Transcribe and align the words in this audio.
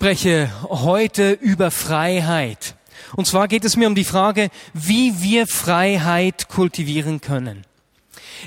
spreche 0.00 0.50
heute 0.70 1.32
über 1.32 1.70
Freiheit. 1.70 2.74
Und 3.16 3.26
zwar 3.26 3.48
geht 3.48 3.66
es 3.66 3.76
mir 3.76 3.86
um 3.86 3.94
die 3.94 4.04
Frage, 4.04 4.48
wie 4.72 5.20
wir 5.20 5.46
Freiheit 5.46 6.48
kultivieren 6.48 7.20
können. 7.20 7.66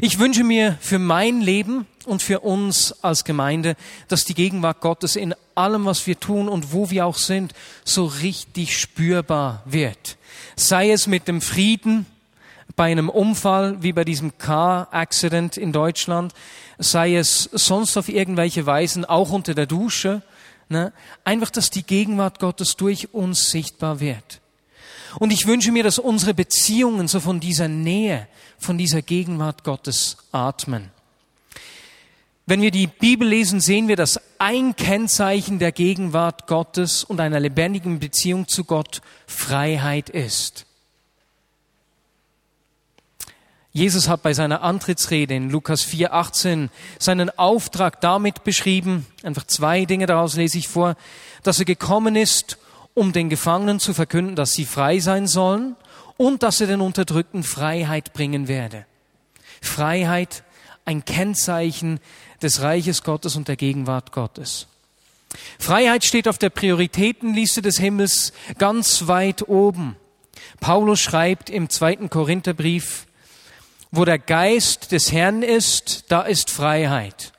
Ich 0.01 0.17
wünsche 0.17 0.43
mir 0.43 0.79
für 0.81 0.97
mein 0.97 1.41
Leben 1.41 1.85
und 2.05 2.23
für 2.23 2.39
uns 2.39 3.03
als 3.03 3.23
Gemeinde, 3.23 3.75
dass 4.07 4.25
die 4.25 4.33
Gegenwart 4.33 4.81
Gottes 4.81 5.15
in 5.15 5.35
allem, 5.53 5.85
was 5.85 6.07
wir 6.07 6.19
tun 6.19 6.49
und 6.49 6.73
wo 6.73 6.89
wir 6.89 7.05
auch 7.05 7.17
sind, 7.17 7.53
so 7.83 8.05
richtig 8.05 8.75
spürbar 8.75 9.61
wird. 9.65 10.17
Sei 10.55 10.89
es 10.89 11.05
mit 11.05 11.27
dem 11.27 11.39
Frieden 11.39 12.07
bei 12.75 12.85
einem 12.91 13.09
Unfall 13.09 13.77
wie 13.83 13.93
bei 13.93 14.05
diesem 14.05 14.39
Car-Accident 14.39 15.57
in 15.57 15.71
Deutschland, 15.71 16.33
sei 16.79 17.15
es 17.15 17.47
sonst 17.51 17.95
auf 17.95 18.09
irgendwelche 18.09 18.65
Weisen, 18.65 19.05
auch 19.05 19.29
unter 19.29 19.53
der 19.53 19.67
Dusche, 19.67 20.23
ne? 20.69 20.93
einfach, 21.23 21.49
dass 21.49 21.69
die 21.69 21.83
Gegenwart 21.83 22.39
Gottes 22.39 22.75
durch 22.75 23.13
uns 23.13 23.49
sichtbar 23.49 23.99
wird. 23.99 24.41
Und 25.19 25.31
ich 25.31 25.45
wünsche 25.45 25.71
mir, 25.71 25.83
dass 25.83 25.99
unsere 25.99 26.33
Beziehungen 26.33 27.07
so 27.07 27.19
von 27.19 27.39
dieser 27.39 27.67
Nähe, 27.67 28.27
von 28.57 28.77
dieser 28.77 29.01
Gegenwart 29.01 29.63
Gottes 29.63 30.17
atmen. 30.31 30.91
Wenn 32.45 32.61
wir 32.61 32.71
die 32.71 32.87
Bibel 32.87 33.27
lesen, 33.27 33.61
sehen 33.61 33.87
wir, 33.87 33.95
dass 33.95 34.19
ein 34.37 34.75
Kennzeichen 34.75 35.59
der 35.59 35.71
Gegenwart 35.71 36.47
Gottes 36.47 37.03
und 37.03 37.21
einer 37.21 37.39
lebendigen 37.39 37.99
Beziehung 37.99 38.47
zu 38.47 38.65
Gott 38.65 39.01
Freiheit 39.27 40.09
ist. 40.09 40.65
Jesus 43.75 44.07
hat 44.07 44.21
bei 44.21 44.35
seiner 44.35 44.61
Antrittsrede 44.61 45.33
in 45.33 45.49
Lukas 45.49 45.83
4,18 45.83 46.69
seinen 46.99 47.35
Auftrag 47.39 47.99
damit 48.01 48.43
beschrieben, 48.43 49.07
einfach 49.23 49.47
zwei 49.47 49.85
Dinge 49.85 50.05
daraus 50.05 50.35
lese 50.35 50.59
ich 50.59 50.67
vor, 50.67 50.95
dass 51.41 51.57
er 51.57 51.65
gekommen 51.65 52.15
ist, 52.15 52.59
um 52.93 53.13
den 53.13 53.29
Gefangenen 53.29 53.79
zu 53.79 53.95
verkünden, 53.95 54.35
dass 54.35 54.51
sie 54.51 54.65
frei 54.65 54.99
sein 54.99 55.25
sollen 55.25 55.75
und 56.17 56.43
dass 56.43 56.61
er 56.61 56.67
den 56.67 56.81
Unterdrückten 56.81 57.41
Freiheit 57.41 58.13
bringen 58.13 58.47
werde. 58.47 58.85
Freiheit, 59.59 60.43
ein 60.85 61.03
Kennzeichen 61.03 61.99
des 62.43 62.61
Reiches 62.61 63.01
Gottes 63.01 63.35
und 63.35 63.47
der 63.47 63.55
Gegenwart 63.55 64.11
Gottes. 64.11 64.67
Freiheit 65.57 66.05
steht 66.05 66.27
auf 66.27 66.37
der 66.37 66.51
Prioritätenliste 66.51 67.63
des 67.63 67.79
Himmels 67.79 68.33
ganz 68.59 69.07
weit 69.07 69.49
oben. 69.49 69.95
Paulus 70.59 70.99
schreibt 70.99 71.49
im 71.49 71.69
zweiten 71.69 72.11
Korintherbrief, 72.11 73.07
wo 73.95 74.05
der 74.05 74.17
Geist 74.17 74.91
des 74.91 75.11
Herrn 75.11 75.43
ist, 75.43 76.05
da 76.07 76.23
ist 76.23 76.49
Freiheit. 76.49 77.31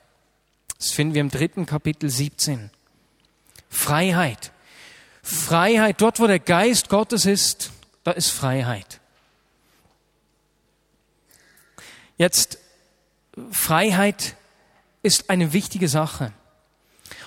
Das 0.78 0.92
finden 0.92 1.14
wir 1.14 1.20
im 1.20 1.30
dritten 1.30 1.66
Kapitel 1.66 2.08
17. 2.08 2.70
Freiheit. 3.69 4.52
Freiheit, 5.20 6.00
dort 6.00 6.20
wo 6.20 6.28
der 6.28 6.38
Geist 6.38 6.88
Gottes 6.88 7.27
ist, 7.27 7.72
da 8.05 8.12
ist 8.12 8.30
Freiheit. 8.30 9.00
Jetzt, 12.19 12.58
Freiheit 13.50 14.36
ist 15.02 15.30
eine 15.30 15.52
wichtige 15.52 15.89
Sache. 15.89 16.33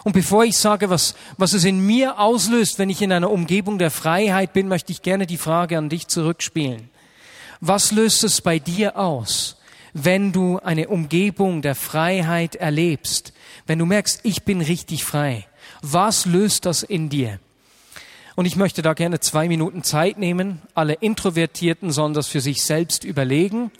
Und 0.05 0.13
bevor 0.13 0.45
ich 0.45 0.57
sage, 0.57 0.89
was, 0.89 1.15
was 1.35 1.51
es 1.51 1.65
in 1.65 1.85
mir 1.85 2.17
auslöst, 2.17 2.79
wenn 2.79 2.89
ich 2.89 3.01
in 3.01 3.11
einer 3.11 3.29
Umgebung 3.29 3.77
der 3.77 3.91
Freiheit 3.91 4.53
bin, 4.53 4.69
möchte 4.69 4.93
ich 4.93 5.01
gerne 5.01 5.27
die 5.27 5.37
Frage 5.37 5.77
an 5.77 5.89
dich 5.89 6.07
zurückspielen. 6.07 6.89
Was 7.59 7.91
löst 7.91 8.23
es 8.23 8.41
bei 8.41 8.59
dir 8.59 8.97
aus, 8.97 9.57
wenn 9.93 10.31
du 10.31 10.59
eine 10.59 10.89
Umgebung 10.89 11.61
der 11.61 11.75
Freiheit 11.75 12.55
erlebst? 12.55 13.33
Wenn 13.65 13.79
du 13.79 13.85
merkst, 13.85 14.21
ich 14.23 14.43
bin 14.43 14.61
richtig 14.61 15.03
frei. 15.03 15.45
Was 15.81 16.25
löst 16.25 16.65
das 16.65 16.83
in 16.83 17.09
dir? 17.09 17.39
Und 18.35 18.45
ich 18.45 18.55
möchte 18.55 18.83
da 18.83 18.93
gerne 18.93 19.19
zwei 19.19 19.47
Minuten 19.47 19.81
Zeit 19.81 20.19
nehmen. 20.19 20.61
Alle 20.75 20.93
Introvertierten 20.93 21.91
sollen 21.91 22.13
das 22.13 22.27
für 22.27 22.41
sich 22.41 22.63
selbst 22.63 23.03
überlegen. 23.03 23.71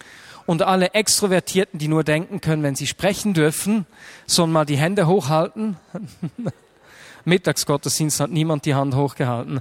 Und 0.48 0.64
alle 0.64 0.94
Extrovertierten, 0.94 1.78
die 1.78 1.88
nur 1.88 2.04
denken 2.04 2.42
können, 2.42 2.64
wenn 2.64 2.76
sie 2.76 2.88
sprechen 2.88 3.34
dürfen, 3.34 3.86
sollen 4.26 4.52
mal 4.52 4.66
die 4.66 4.78
Hände 4.78 5.06
hochhalten. 5.06 5.78
Mittagsgottesdienst 7.26 8.20
hat 8.20 8.32
niemand 8.32 8.66
die 8.66 8.74
Hand 8.74 8.96
hochgehalten. 8.96 9.60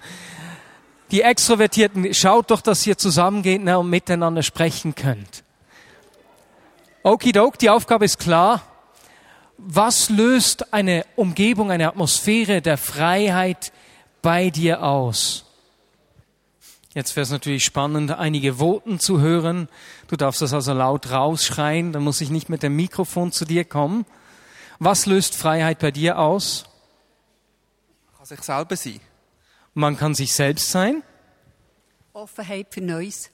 Die 1.11 1.23
Extrovertierten, 1.23 2.13
schaut 2.15 2.51
doch, 2.51 2.61
dass 2.61 2.87
ihr 2.87 2.99
zusammengeht 2.99 3.63
ne, 3.63 3.79
und 3.79 3.91
miteinander 3.91 4.43
sprechen 4.43 4.95
könnt. 4.95 5.45
Okidok, 7.03 7.59
die 7.59 7.71
Aufgabe 7.71 8.05
ist 8.05 8.19
klar. 8.19 8.63
Was 9.59 10.11
löst 10.11 10.73
eine 10.75 11.07
Umgebung, 11.15 11.71
eine 11.71 11.89
Atmosphäre 11.89 12.61
der 12.61 12.77
Freiheit 12.77 13.73
bei 14.21 14.51
dir 14.51 14.83
aus? 14.83 15.45
Jetzt 16.95 17.15
wäre 17.15 17.23
es 17.23 17.31
natürlich 17.31 17.65
spannend, 17.65 18.11
einige 18.11 18.55
Voten 18.55 18.99
zu 18.99 19.21
hören. 19.21 19.69
Du 20.09 20.17
darfst 20.17 20.43
das 20.43 20.53
also 20.53 20.73
laut 20.73 21.11
rausschreien, 21.11 21.93
dann 21.93 22.03
muss 22.03 22.21
ich 22.21 22.31
nicht 22.31 22.49
mit 22.49 22.63
dem 22.63 22.75
Mikrofon 22.75 23.33
zu 23.33 23.45
dir 23.45 23.65
kommen. 23.65 24.05
Was 24.79 25.07
löst 25.07 25.37
Freiheit 25.37 25.79
bei 25.79 25.91
dir 25.91 26.19
aus? 26.19 26.65
Kann 28.17 28.27
sich 28.27 28.41
selber 28.41 28.77
sein. 28.77 29.01
Man 29.79 29.99
kann 29.99 30.15
sich 30.15 30.35
selbst 30.35 30.71
sein. 30.71 31.03
Offenheit 32.15 32.73
für 32.73 32.81
Neues. 32.81 33.31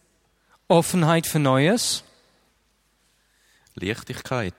Offenheit 0.67 1.29
für 1.29 1.39
Neues. 1.39 2.03
Leichtigkeit. 3.77 4.57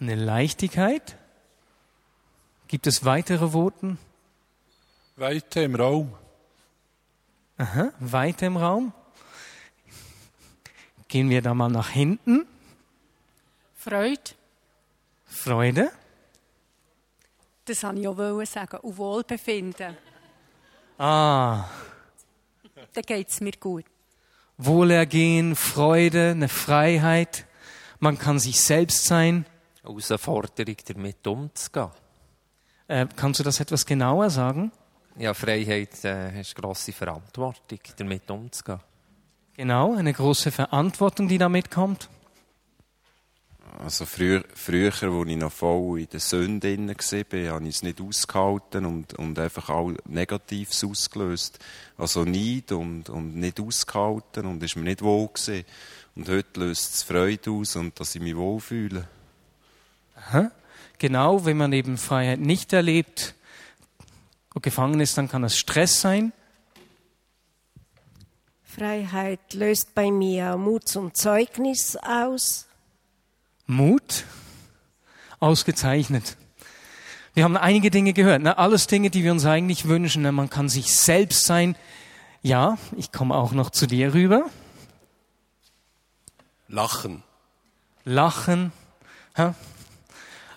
Eine 0.00 0.16
Leichtigkeit. 0.16 1.16
Gibt 2.66 2.88
es 2.88 3.04
weitere 3.04 3.52
Voten? 3.52 3.96
Weite 5.14 5.60
im 5.60 5.76
Raum. 5.76 6.12
Aha, 7.58 7.92
Weite 8.00 8.46
im 8.46 8.56
Raum. 8.56 8.92
Gehen 11.06 11.30
wir 11.30 11.42
da 11.42 11.54
mal 11.54 11.68
nach 11.68 11.90
hinten. 11.90 12.44
Freude. 13.76 14.32
Freude. 15.26 15.92
Das 17.66 17.84
wollte 17.84 18.00
ich 18.00 18.08
auch 18.08 18.44
sagen. 18.46 18.78
Und 18.78 18.96
Wohlbefinden. 18.96 19.96
Ah, 20.98 21.64
Dann 22.94 23.02
geht 23.04 23.28
es 23.28 23.40
mir 23.40 23.52
gut. 23.52 23.84
Wohlergehen, 24.56 25.54
Freude, 25.54 26.30
eine 26.30 26.48
Freiheit. 26.48 27.44
Man 27.98 28.18
kann 28.18 28.38
sich 28.38 28.60
selbst 28.60 29.04
sein. 29.04 29.44
Herausforderung, 29.82 30.76
damit 30.88 31.26
umzugehen. 31.26 31.90
Äh, 32.88 33.06
kannst 33.14 33.40
du 33.40 33.44
das 33.44 33.60
etwas 33.60 33.84
genauer 33.84 34.30
sagen? 34.30 34.72
Ja, 35.18 35.34
Freiheit 35.34 36.04
äh, 36.04 36.32
hast 36.38 36.54
grosse 36.54 36.92
Verantwortung, 36.92 37.78
damit 37.96 38.30
umzugehen. 38.30 38.80
Genau, 39.54 39.94
eine 39.94 40.12
große 40.12 40.50
Verantwortung, 40.50 41.28
die 41.28 41.38
damit 41.38 41.70
kommt. 41.70 42.08
Also 43.78 44.06
früher, 44.06 44.44
früher, 44.54 44.92
wo 45.12 45.24
ich 45.24 45.36
noch 45.36 45.52
voll 45.52 46.00
in 46.00 46.08
der 46.08 46.20
Sünde 46.20 46.74
drin 46.74 46.88
war, 46.88 47.54
habe 47.54 47.68
ich 47.68 47.76
es 47.76 47.82
nicht 47.82 48.00
ausgehalten 48.00 48.86
und, 48.86 49.14
und 49.14 49.38
einfach 49.38 49.68
all 49.68 49.96
Negatives 50.06 50.82
ausgelöst. 50.84 51.58
Also 51.98 52.24
Neid 52.24 52.72
und, 52.72 53.10
und 53.10 53.36
nicht 53.36 53.60
ausgehalten 53.60 54.46
und 54.46 54.62
ist 54.62 54.76
mir 54.76 54.84
nicht 54.84 55.02
wohl 55.02 55.28
gewesen. 55.28 55.64
Und 56.14 56.28
heute 56.28 56.60
löst 56.60 56.94
es 56.94 57.02
Freude 57.02 57.50
aus 57.50 57.76
und 57.76 57.98
dass 58.00 58.14
ich 58.14 58.22
mich 58.22 58.36
wohlfühle. 58.36 59.06
Aha. 60.16 60.50
Genau, 60.98 61.44
wenn 61.44 61.58
man 61.58 61.72
eben 61.72 61.98
Freiheit 61.98 62.40
nicht 62.40 62.72
erlebt 62.72 63.34
und 64.54 64.62
gefangen 64.62 65.00
ist, 65.00 65.18
dann 65.18 65.28
kann 65.28 65.44
es 65.44 65.58
Stress 65.58 66.00
sein. 66.00 66.32
Freiheit 68.64 69.52
löst 69.52 69.94
bei 69.94 70.10
mir 70.10 70.56
Mut 70.56 70.88
zum 70.88 71.12
Zeugnis 71.14 71.96
aus. 71.96 72.66
Mut, 73.66 74.24
ausgezeichnet. 75.40 76.36
Wir 77.34 77.44
haben 77.44 77.56
einige 77.56 77.90
Dinge 77.90 78.12
gehört, 78.12 78.42
ne? 78.42 78.56
alles 78.56 78.86
Dinge, 78.86 79.10
die 79.10 79.24
wir 79.24 79.32
uns 79.32 79.44
eigentlich 79.44 79.86
wünschen. 79.86 80.22
Ne? 80.22 80.32
Man 80.32 80.48
kann 80.48 80.68
sich 80.68 80.94
selbst 80.94 81.44
sein. 81.44 81.76
Ja, 82.42 82.78
ich 82.96 83.12
komme 83.12 83.34
auch 83.34 83.52
noch 83.52 83.70
zu 83.70 83.86
dir 83.86 84.14
rüber. 84.14 84.44
Lachen. 86.68 87.22
Lachen. 88.04 88.72
Hä? 89.34 89.52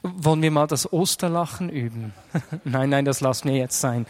Wollen 0.03 0.41
wir 0.41 0.51
mal 0.51 0.67
das 0.67 0.93
Osterlachen 0.93 1.69
üben? 1.69 2.13
nein, 2.63 2.89
nein, 2.89 3.05
das 3.05 3.19
lassen 3.21 3.49
wir 3.49 3.57
jetzt 3.57 3.81
sein. 3.81 4.05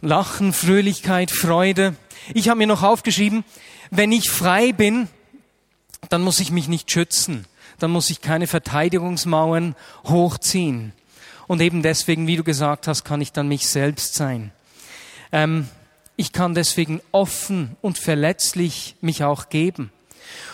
Lachen, 0.00 0.52
Fröhlichkeit, 0.52 1.30
Freude. 1.30 1.96
Ich 2.34 2.48
habe 2.48 2.58
mir 2.58 2.66
noch 2.66 2.82
aufgeschrieben, 2.82 3.44
wenn 3.90 4.12
ich 4.12 4.30
frei 4.30 4.72
bin, 4.72 5.08
dann 6.08 6.22
muss 6.22 6.40
ich 6.40 6.50
mich 6.50 6.68
nicht 6.68 6.90
schützen. 6.90 7.46
Dann 7.78 7.90
muss 7.90 8.10
ich 8.10 8.20
keine 8.20 8.46
Verteidigungsmauern 8.46 9.74
hochziehen. 10.04 10.92
Und 11.46 11.60
eben 11.60 11.82
deswegen, 11.82 12.26
wie 12.26 12.36
du 12.36 12.44
gesagt 12.44 12.86
hast, 12.86 13.04
kann 13.04 13.20
ich 13.20 13.32
dann 13.32 13.48
mich 13.48 13.66
selbst 13.66 14.14
sein. 14.14 14.52
Ähm, 15.32 15.68
ich 16.16 16.32
kann 16.32 16.54
deswegen 16.54 17.00
offen 17.10 17.76
und 17.80 17.98
verletzlich 17.98 18.96
mich 19.00 19.24
auch 19.24 19.48
geben. 19.48 19.90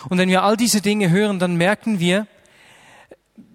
Und 0.09 0.17
wenn 0.17 0.29
wir 0.29 0.43
all 0.43 0.57
diese 0.57 0.81
Dinge 0.81 1.09
hören, 1.09 1.39
dann 1.39 1.55
merken 1.55 1.99
wir, 1.99 2.27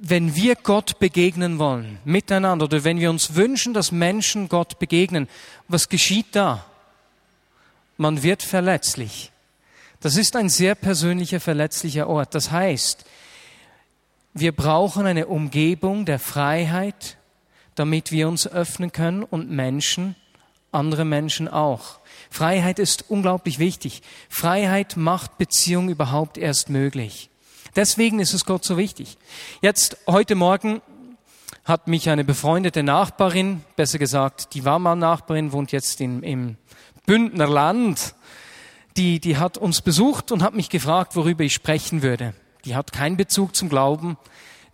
wenn 0.01 0.35
wir 0.35 0.55
Gott 0.57 0.99
begegnen 0.99 1.59
wollen, 1.59 1.99
miteinander, 2.05 2.67
oder 2.67 2.85
wenn 2.85 3.01
wir 3.01 3.11
uns 3.11 3.35
wünschen, 3.35 3.75
dass 3.75 3.93
Menschen 3.93 4.49
Gott 4.49 4.79
begegnen, 4.79 5.29
was 5.69 5.89
geschieht 5.89 6.27
da? 6.33 6.65
Man 7.97 8.23
wird 8.23 8.43
verletzlich. 8.43 9.31
Das 10.05 10.19
ist 10.19 10.37
ein 10.37 10.51
sehr 10.51 10.75
persönlicher, 10.75 11.41
verletzlicher 11.41 12.11
Ort. 12.11 12.35
Das 12.35 12.51
heißt, 12.51 13.07
wir 14.35 14.53
brauchen 14.53 15.07
eine 15.07 15.29
Umgebung 15.29 16.05
der 16.05 16.19
Freiheit, 16.19 17.17
damit 17.75 18.13
wir 18.13 18.29
uns 18.29 18.47
öffnen 18.47 18.93
können 18.93 19.23
und 19.23 19.51
Menschen, 19.51 20.15
andere 20.73 21.07
Menschen 21.07 21.49
auch. 21.49 22.01
Freiheit 22.29 22.79
ist 22.79 23.07
unglaublich 23.09 23.59
wichtig. 23.59 24.03
Freiheit 24.29 24.99
macht 24.99 25.39
Beziehung 25.39 25.89
überhaupt 25.89 26.37
erst 26.37 26.69
möglich. 26.69 27.31
Deswegen 27.75 28.21
ist 28.21 28.35
es 28.35 28.45
Gott 28.45 28.63
so 28.63 28.77
wichtig. 28.77 29.17
Jetzt, 29.63 29.97
heute 30.07 30.35
Morgen 30.35 30.83
hat 31.65 31.89
mich 31.89 32.11
eine 32.11 32.25
befreundete 32.25 32.83
Nachbarin, 32.83 33.65
besser 33.75 33.99
gesagt, 33.99 34.53
die 34.53 34.67
war 34.67 34.79
mal 34.79 34.97
Nachbarin, 34.97 35.53
wohnt 35.53 35.73
jetzt 35.73 35.99
in, 36.03 36.23
im 36.23 36.57
Bündner 37.07 37.49
Land, 37.49 38.15
die, 38.97 39.21
die 39.21 39.37
hat 39.37 39.59
uns 39.59 39.81
besucht 39.83 40.33
und 40.33 40.43
hat 40.43 40.55
mich 40.55 40.71
gefragt, 40.71 41.17
worüber 41.17 41.45
ich 41.45 41.55
sprechen 41.55 42.03
würde. 42.03 42.35
Die 42.65 42.77
hat 42.77 42.93
keinen 42.93 43.17
Bezug 43.17 43.57
zum 43.57 43.69
Glauben, 43.69 44.17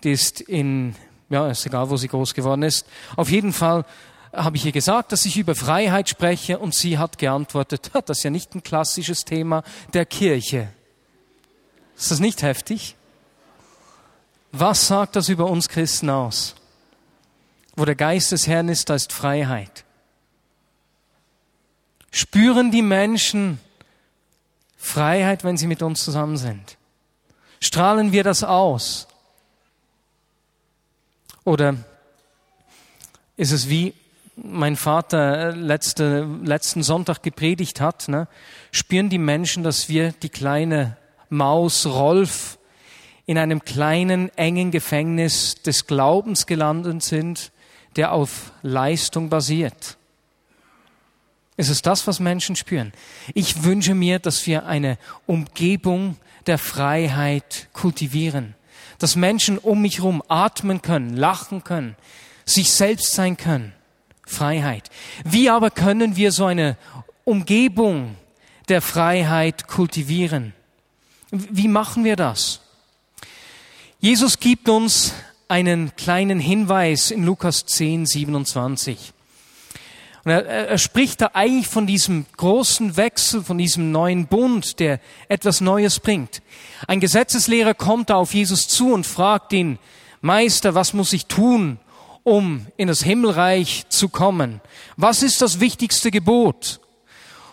die 0.05 0.13
ist 0.13 0.41
in, 0.41 0.95
ja, 1.29 1.49
ist 1.49 1.67
egal, 1.67 1.91
wo 1.91 1.97
sie 1.97 2.09
groß 2.09 2.35
geworden 2.35 2.63
ist. 2.63 2.87
Auf 3.17 3.31
jeden 3.31 3.53
Fall 3.53 3.85
habe 4.33 4.57
ich 4.57 4.65
ihr 4.65 4.73
gesagt, 4.73 5.13
dass 5.13 5.25
ich 5.25 5.37
über 5.37 5.55
Freiheit 5.55 6.09
spreche 6.09 6.59
und 6.59 6.75
sie 6.75 6.99
hat 6.99 7.19
geantwortet, 7.19 7.91
das 8.07 8.19
ist 8.19 8.25
ja 8.25 8.31
nicht 8.31 8.55
ein 8.55 8.63
klassisches 8.63 9.25
Thema 9.25 9.63
der 9.93 10.07
Kirche. 10.07 10.69
Ist 11.97 12.11
das 12.11 12.21
nicht 12.21 12.43
heftig? 12.43 12.97
Was 14.53 14.87
sagt 14.87 15.17
das 15.17 15.29
über 15.29 15.47
uns 15.47 15.69
Christen 15.69 16.11
aus? 16.11 16.55
Wo 17.77 17.85
der 17.85 17.95
Geist 17.95 18.33
des 18.33 18.47
Herrn 18.47 18.69
ist, 18.69 18.89
da 18.89 18.95
ist 18.95 19.13
Freiheit. 19.13 19.85
Spüren 22.11 22.71
die 22.71 22.83
Menschen 22.83 23.61
Freiheit, 24.83 25.45
wenn 25.45 25.59
sie 25.59 25.67
mit 25.67 25.83
uns 25.83 26.03
zusammen 26.03 26.39
sind? 26.39 26.79
Strahlen 27.61 28.13
wir 28.13 28.25
das 28.25 28.43
aus? 28.43 29.07
Oder 31.45 31.77
ist 33.37 33.53
es 33.53 33.69
wie 33.69 33.93
mein 34.37 34.77
Vater 34.77 35.55
letzte, 35.55 36.27
letzten 36.43 36.83
Sonntag 36.83 37.23
gepredigt 37.23 37.81
hat, 37.83 38.09
ne? 38.09 38.27
spüren 38.73 39.11
die 39.11 39.19
Menschen, 39.19 39.63
dass 39.63 39.91
wir 39.91 40.13
die 40.13 40.31
kleine 40.31 40.97
Maus 41.29 41.85
Rolf 41.85 42.59
in 43.27 43.37
einem 43.37 43.63
kleinen, 43.63 44.35
engen 44.37 44.71
Gefängnis 44.71 45.57
des 45.57 45.87
Glaubens 45.87 46.47
gelandet 46.47 47.03
sind, 47.03 47.53
der 47.97 48.13
auf 48.13 48.53
Leistung 48.63 49.29
basiert. 49.29 49.99
Ist 51.61 51.69
es 51.69 51.83
das, 51.83 52.07
was 52.07 52.21
Menschen 52.21 52.57
spüren? 52.57 52.91
Ich 53.35 53.65
wünsche 53.65 53.95
mir, 53.95 54.19
dass 54.19 54.47
wir 54.47 54.65
eine 54.65 54.97
Umgebung 55.27 56.17
der 56.47 56.57
Freiheit 56.57 57.69
kultivieren, 57.75 58.55
dass 58.99 59.15
Menschen 59.15 59.59
um 59.59 59.83
mich 59.83 59.99
herum 59.99 60.23
atmen 60.27 60.81
können, 60.81 61.15
lachen 61.15 61.63
können, 61.63 61.97
sich 62.47 62.73
selbst 62.73 63.13
sein 63.13 63.37
können. 63.37 63.75
Freiheit. 64.27 64.89
Wie 65.23 65.51
aber 65.51 65.71
können 65.71 66.17
wir 66.17 66.33
so 66.33 66.47
eine 66.47 66.79
Umgebung 67.25 68.17
der 68.71 68.81
Freiheit 68.81 69.69
kultivieren? 69.69 70.55
Wie 71.31 71.69
machen 71.69 72.05
wir 72.05 72.17
das? 72.17 72.63
Jesus 73.99 74.41
gibt 74.41 74.71
uns 74.71 75.13
einen 75.47 75.95
kleinen 75.95 76.41
Hinweis 76.41 77.11
in 77.11 77.23
Lukas 77.23 77.67
10, 77.67 78.07
27. 78.07 79.13
Und 80.25 80.33
er, 80.33 80.45
er 80.47 80.79
spricht 80.79 81.21
da 81.21 81.31
eigentlich 81.35 81.69
von 81.69 81.87
diesem 81.87 82.27
großen 82.37 82.97
Wechsel, 82.97 83.43
von 83.43 83.59
diesem 83.59 83.91
neuen 83.91 84.27
Bund, 84.27 84.79
der 84.79 85.01
etwas 85.29 85.61
Neues 85.61 86.01
bringt. 86.01 86.43
Ein 86.87 87.01
Gesetzeslehrer 87.01 87.75
kommt 87.75 88.11
da 88.11 88.17
auf 88.17 88.35
Jesus 88.35 88.69
zu 88.69 88.93
und 88.93 89.07
fragt 89.07 89.53
ihn, 89.53 89.79
Meister, 90.21 90.75
was 90.75 90.93
muss 90.93 91.13
ich 91.13 91.27
tun, 91.27 91.79
um 92.23 92.67
in 92.77 92.89
das 92.89 93.03
Himmelreich 93.03 93.87
zu 93.89 94.09
kommen? 94.11 94.61
Was 94.97 95.23
ist 95.23 95.41
das 95.41 95.61
wichtigste 95.61 96.11
Gebot? 96.11 96.81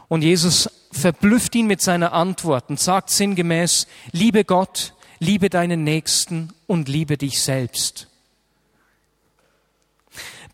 Und 0.09 0.21
Jesus 0.21 0.69
verblüfft 0.91 1.55
ihn 1.55 1.67
mit 1.67 1.81
seiner 1.81 2.13
Antwort 2.13 2.69
und 2.69 2.79
sagt 2.79 3.09
sinngemäß, 3.09 3.87
liebe 4.11 4.43
Gott, 4.43 4.93
liebe 5.19 5.49
deinen 5.49 5.83
Nächsten 5.83 6.53
und 6.65 6.89
liebe 6.89 7.17
dich 7.17 7.41
selbst. 7.41 8.07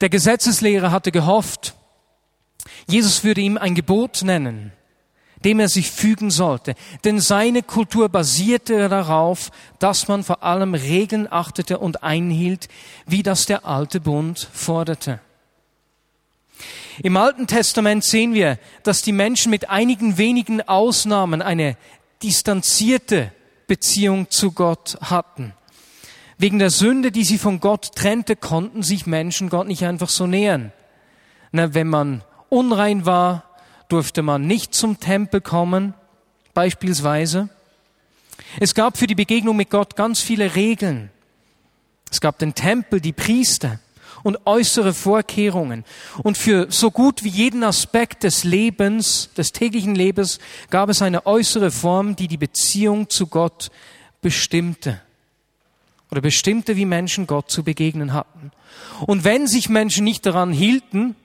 Der 0.02 0.10
Gesetzeslehrer 0.10 0.92
hatte 0.92 1.12
gehofft, 1.12 1.76
Jesus 2.88 3.24
würde 3.24 3.42
ihm 3.42 3.58
ein 3.58 3.76
Gebot 3.76 4.22
nennen, 4.24 4.72
dem 5.44 5.60
er 5.60 5.70
sich 5.70 5.92
fügen 5.92 6.32
sollte, 6.32 6.76
denn 7.04 7.20
seine 7.20 7.64
Kultur 7.64 8.10
basierte 8.10 8.90
darauf, 8.90 9.52
dass 9.80 10.08
man 10.08 10.24
vor 10.24 10.44
allem 10.44 10.74
Regeln 10.74 11.28
achtete 11.30 11.80
und 11.80 12.04
einhielt, 12.04 12.68
wie 13.06 13.24
das 13.24 13.46
der 13.46 13.66
alte 13.66 14.00
Bund 14.00 14.48
forderte. 14.54 15.20
Im 17.02 17.18
Alten 17.18 17.48
Testament 17.48 18.04
sehen 18.04 18.34
wir, 18.34 18.60
dass 18.84 19.02
die 19.02 19.12
Menschen 19.12 19.50
mit 19.50 19.70
einigen 19.70 20.18
wenigen 20.18 20.62
Ausnahmen 20.62 21.42
eine 21.42 21.76
distanzierte 22.22 23.32
Beziehung 23.68 24.30
zu 24.30 24.52
Gott 24.52 24.98
hatten. 25.02 25.54
Wegen 26.38 26.60
der 26.60 26.70
Sünde, 26.70 27.12
die 27.12 27.24
sie 27.24 27.38
von 27.38 27.60
Gott 27.60 27.96
trennte, 27.96 28.36
konnten 28.36 28.84
sich 28.84 29.06
Menschen 29.06 29.50
Gott 29.50 29.68
nicht 29.68 29.86
einfach 29.86 30.10
so 30.10 30.28
nähern. 30.28 30.72
Na, 31.52 31.74
wenn 31.74 31.88
man 31.88 32.24
unrein 32.54 33.06
war, 33.06 33.44
durfte 33.90 34.22
man 34.22 34.48
nicht 34.48 34.74
zum 34.74 35.00
Tempel 35.00 35.42
kommen, 35.42 35.94
beispielsweise. 36.54 37.50
Es 38.60 38.74
gab 38.74 38.98
für 38.98 39.08
die 39.08 39.16
Begegnung 39.16 39.56
mit 39.56 39.70
Gott 39.70 39.96
ganz 39.96 40.22
viele 40.22 40.56
Regeln. 40.56 41.10
Es 42.10 42.22
gab 42.22 42.38
den 42.38 42.54
Tempel, 42.54 43.02
die 43.02 43.12
Priester 43.12 43.80
und 44.22 44.46
äußere 44.46 44.94
Vorkehrungen. 44.94 45.84
Und 46.22 46.38
für 46.38 46.72
so 46.72 46.92
gut 46.92 47.24
wie 47.24 47.30
jeden 47.30 47.64
Aspekt 47.64 48.24
des 48.24 48.44
Lebens, 48.44 49.30
des 49.36 49.52
täglichen 49.52 49.96
Lebens, 49.96 50.40
gab 50.70 50.90
es 50.90 51.02
eine 51.02 51.26
äußere 51.26 51.72
Form, 51.72 52.16
die 52.16 52.28
die 52.28 52.38
Beziehung 52.38 53.10
zu 53.10 53.28
Gott 53.28 53.70
bestimmte. 54.22 55.02
Oder 56.12 56.22
bestimmte, 56.22 56.76
wie 56.76 56.86
Menschen 56.86 57.28
Gott 57.28 57.50
zu 57.50 57.64
begegnen 57.64 58.14
hatten. 58.14 58.52
Und 59.08 59.24
wenn 59.24 59.48
sich 59.48 59.68
Menschen 59.70 60.04
nicht 60.04 60.26
daran 60.26 60.54
hielten, 60.54 61.16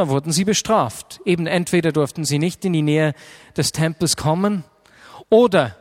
dann 0.00 0.08
wurden 0.08 0.32
sie 0.32 0.44
bestraft. 0.44 1.20
Eben 1.24 1.46
entweder 1.46 1.92
durften 1.92 2.24
sie 2.24 2.38
nicht 2.38 2.64
in 2.64 2.72
die 2.72 2.82
Nähe 2.82 3.14
des 3.56 3.72
Tempels 3.72 4.16
kommen, 4.16 4.64
oder 5.28 5.76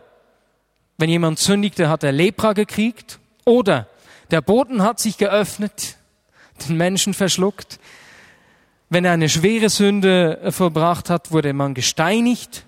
wenn 0.97 1.09
jemand 1.09 1.39
sündigte, 1.39 1.89
hat 1.89 2.03
er 2.03 2.11
Lepra 2.11 2.53
gekriegt, 2.53 3.19
oder 3.45 3.87
der 4.29 4.41
Boden 4.41 4.83
hat 4.83 4.99
sich 4.99 5.17
geöffnet, 5.17 5.95
den 6.67 6.77
Menschen 6.77 7.13
verschluckt. 7.13 7.79
Wenn 8.89 9.05
er 9.05 9.13
eine 9.13 9.29
schwere 9.29 9.69
Sünde 9.69 10.39
äh, 10.41 10.51
vollbracht 10.51 11.09
hat, 11.09 11.31
wurde 11.31 11.53
man 11.53 11.73
gesteinigt. 11.73 12.65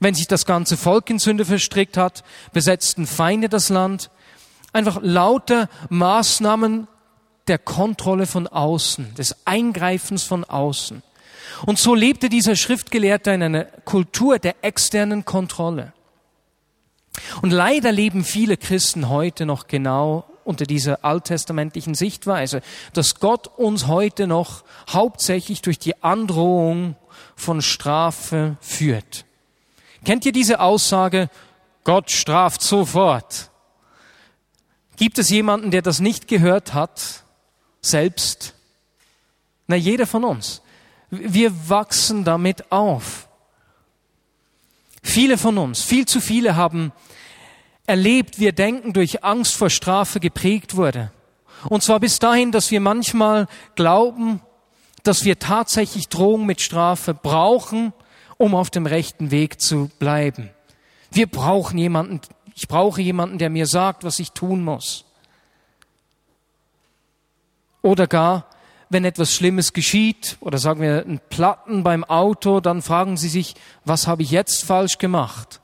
Wenn 0.00 0.14
sich 0.14 0.26
das 0.26 0.44
ganze 0.44 0.76
Volk 0.76 1.08
in 1.10 1.18
Sünde 1.18 1.44
verstrickt 1.44 1.96
hat, 1.96 2.24
besetzten 2.52 3.06
Feinde 3.06 3.48
das 3.48 3.68
Land. 3.68 4.10
Einfach 4.72 4.98
lauter 5.02 5.68
Maßnahmen 5.88 6.88
der 7.50 7.58
Kontrolle 7.58 8.26
von 8.26 8.46
außen, 8.46 9.14
des 9.16 9.36
Eingreifens 9.44 10.22
von 10.22 10.44
außen. 10.44 11.02
Und 11.66 11.78
so 11.78 11.94
lebte 11.94 12.28
dieser 12.28 12.56
Schriftgelehrte 12.56 13.32
in 13.32 13.42
einer 13.42 13.64
Kultur 13.64 14.38
der 14.38 14.54
externen 14.62 15.24
Kontrolle. 15.24 15.92
Und 17.42 17.50
leider 17.50 17.92
leben 17.92 18.24
viele 18.24 18.56
Christen 18.56 19.08
heute 19.08 19.46
noch 19.46 19.66
genau 19.66 20.24
unter 20.44 20.64
dieser 20.64 21.04
alttestamentlichen 21.04 21.94
Sichtweise, 21.94 22.62
dass 22.92 23.16
Gott 23.16 23.48
uns 23.58 23.88
heute 23.88 24.26
noch 24.26 24.64
hauptsächlich 24.88 25.60
durch 25.60 25.78
die 25.78 26.02
Androhung 26.02 26.96
von 27.34 27.62
Strafe 27.62 28.56
führt. 28.60 29.24
Kennt 30.04 30.24
ihr 30.24 30.32
diese 30.32 30.60
Aussage, 30.60 31.28
Gott 31.84 32.10
straft 32.10 32.62
sofort? 32.62 33.50
Gibt 34.96 35.18
es 35.18 35.30
jemanden, 35.30 35.70
der 35.70 35.82
das 35.82 36.00
nicht 36.00 36.28
gehört 36.28 36.74
hat, 36.74 37.24
selbst? 37.80 38.54
Na, 39.66 39.76
jeder 39.76 40.06
von 40.06 40.24
uns. 40.24 40.62
Wir 41.10 41.68
wachsen 41.68 42.24
damit 42.24 42.70
auf. 42.70 43.28
Viele 45.02 45.38
von 45.38 45.58
uns, 45.58 45.82
viel 45.82 46.06
zu 46.06 46.20
viele 46.20 46.56
haben 46.56 46.92
erlebt, 47.86 48.38
wie 48.38 48.44
ihr 48.44 48.52
Denken 48.52 48.92
durch 48.92 49.24
Angst 49.24 49.54
vor 49.54 49.70
Strafe 49.70 50.20
geprägt 50.20 50.76
wurde. 50.76 51.10
Und 51.68 51.82
zwar 51.82 52.00
bis 52.00 52.18
dahin, 52.18 52.52
dass 52.52 52.70
wir 52.70 52.80
manchmal 52.80 53.48
glauben, 53.74 54.40
dass 55.02 55.24
wir 55.24 55.38
tatsächlich 55.38 56.08
Drohung 56.08 56.46
mit 56.46 56.60
Strafe 56.60 57.14
brauchen, 57.14 57.92
um 58.38 58.54
auf 58.54 58.70
dem 58.70 58.86
rechten 58.86 59.30
Weg 59.30 59.60
zu 59.60 59.90
bleiben. 59.98 60.50
Wir 61.10 61.26
brauchen 61.26 61.78
jemanden, 61.78 62.20
ich 62.54 62.68
brauche 62.68 63.02
jemanden, 63.02 63.38
der 63.38 63.50
mir 63.50 63.66
sagt, 63.66 64.04
was 64.04 64.18
ich 64.20 64.32
tun 64.32 64.62
muss. 64.62 65.04
Oder 67.82 68.06
gar, 68.06 68.46
wenn 68.88 69.04
etwas 69.04 69.34
Schlimmes 69.34 69.72
geschieht 69.72 70.36
oder 70.40 70.58
sagen 70.58 70.82
wir 70.82 71.04
ein 71.06 71.20
Platten 71.30 71.82
beim 71.82 72.04
Auto, 72.04 72.60
dann 72.60 72.82
fragen 72.82 73.16
sie 73.16 73.28
sich, 73.28 73.54
was 73.84 74.06
habe 74.06 74.22
ich 74.22 74.30
jetzt 74.30 74.64
falsch 74.64 74.98
gemacht? 74.98 75.60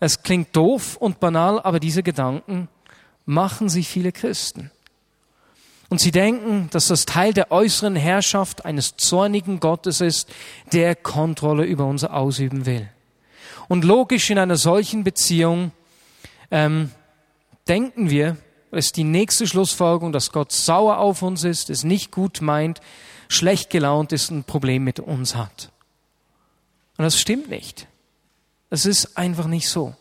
Es 0.00 0.22
klingt 0.22 0.56
doof 0.56 0.96
und 0.96 1.20
banal, 1.20 1.60
aber 1.60 1.78
diese 1.78 2.02
Gedanken 2.02 2.68
machen 3.26 3.68
sich 3.68 3.88
viele 3.88 4.12
Christen. 4.12 4.70
Und 5.88 6.00
sie 6.00 6.10
denken, 6.10 6.68
dass 6.70 6.88
das 6.88 7.04
Teil 7.04 7.32
der 7.32 7.50
äußeren 7.50 7.96
Herrschaft 7.96 8.64
eines 8.64 8.96
zornigen 8.96 9.60
Gottes 9.60 10.00
ist, 10.00 10.28
der 10.72 10.94
Kontrolle 10.94 11.64
über 11.64 11.84
uns 11.84 12.04
ausüben 12.04 12.64
will. 12.64 12.88
Und 13.68 13.84
logisch 13.84 14.30
in 14.30 14.38
einer 14.38 14.56
solchen 14.56 15.04
Beziehung 15.04 15.72
ähm, 16.50 16.90
denken 17.68 18.10
wir, 18.10 18.36
ist 18.70 18.96
die 18.96 19.04
nächste 19.04 19.46
Schlussfolgerung, 19.46 20.12
dass 20.12 20.32
Gott 20.32 20.52
sauer 20.52 20.98
auf 20.98 21.22
uns 21.22 21.44
ist, 21.44 21.70
es 21.70 21.84
nicht 21.84 22.10
gut 22.12 22.40
meint, 22.40 22.80
schlecht 23.28 23.70
gelaunt 23.70 24.12
ist, 24.12 24.30
und 24.30 24.38
ein 24.38 24.44
Problem 24.44 24.84
mit 24.84 25.00
uns 25.00 25.34
hat. 25.34 25.70
Und 26.96 27.04
das 27.04 27.18
stimmt 27.18 27.48
nicht. 27.48 27.86
Es 28.70 28.86
ist 28.86 29.16
einfach 29.16 29.46
nicht 29.46 29.68
so. 29.68 29.94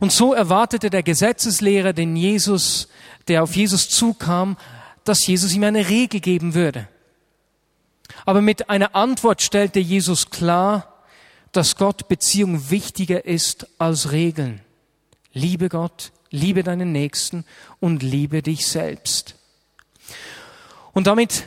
Und 0.00 0.12
so 0.12 0.32
erwartete 0.32 0.90
der 0.90 1.02
Gesetzeslehrer, 1.02 1.92
den 1.92 2.16
Jesus, 2.16 2.88
der 3.28 3.42
auf 3.42 3.56
Jesus 3.56 3.88
zukam, 3.88 4.56
dass 5.04 5.26
Jesus 5.26 5.52
ihm 5.52 5.64
eine 5.64 5.88
Regel 5.88 6.20
geben 6.20 6.54
würde. 6.54 6.88
Aber 8.24 8.40
mit 8.40 8.70
einer 8.70 8.94
Antwort 8.94 9.42
stellte 9.42 9.80
Jesus 9.80 10.30
klar, 10.30 11.04
dass 11.50 11.76
Gott 11.76 12.08
Beziehung 12.08 12.70
wichtiger 12.70 13.24
ist 13.24 13.66
als 13.78 14.12
Regeln. 14.12 14.60
Liebe 15.32 15.68
Gott, 15.68 16.12
liebe 16.32 16.64
deinen 16.64 16.90
Nächsten 16.90 17.44
und 17.78 18.02
liebe 18.02 18.42
dich 18.42 18.66
selbst. 18.66 19.36
Und 20.92 21.06
damit 21.06 21.46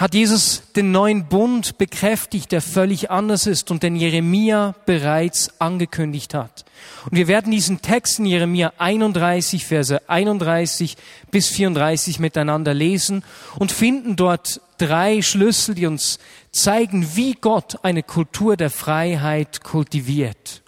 hat 0.00 0.14
Jesus 0.14 0.62
den 0.74 0.92
neuen 0.92 1.26
Bund 1.26 1.76
bekräftigt, 1.76 2.52
der 2.52 2.62
völlig 2.62 3.10
anders 3.10 3.46
ist 3.46 3.70
und 3.70 3.82
den 3.82 3.96
Jeremia 3.96 4.74
bereits 4.86 5.60
angekündigt 5.60 6.32
hat. 6.32 6.64
Und 7.04 7.18
wir 7.18 7.28
werden 7.28 7.52
diesen 7.52 7.82
Text 7.82 8.18
in 8.18 8.24
Jeremia 8.24 8.72
31, 8.78 9.66
Verse 9.66 10.00
31 10.08 10.96
bis 11.30 11.48
34 11.48 12.18
miteinander 12.18 12.72
lesen 12.72 13.24
und 13.58 13.72
finden 13.72 14.16
dort 14.16 14.62
drei 14.78 15.20
Schlüssel, 15.20 15.74
die 15.74 15.84
uns 15.84 16.18
zeigen, 16.50 17.14
wie 17.14 17.34
Gott 17.34 17.84
eine 17.84 18.02
Kultur 18.02 18.56
der 18.56 18.70
Freiheit 18.70 19.62
kultiviert. 19.62 20.62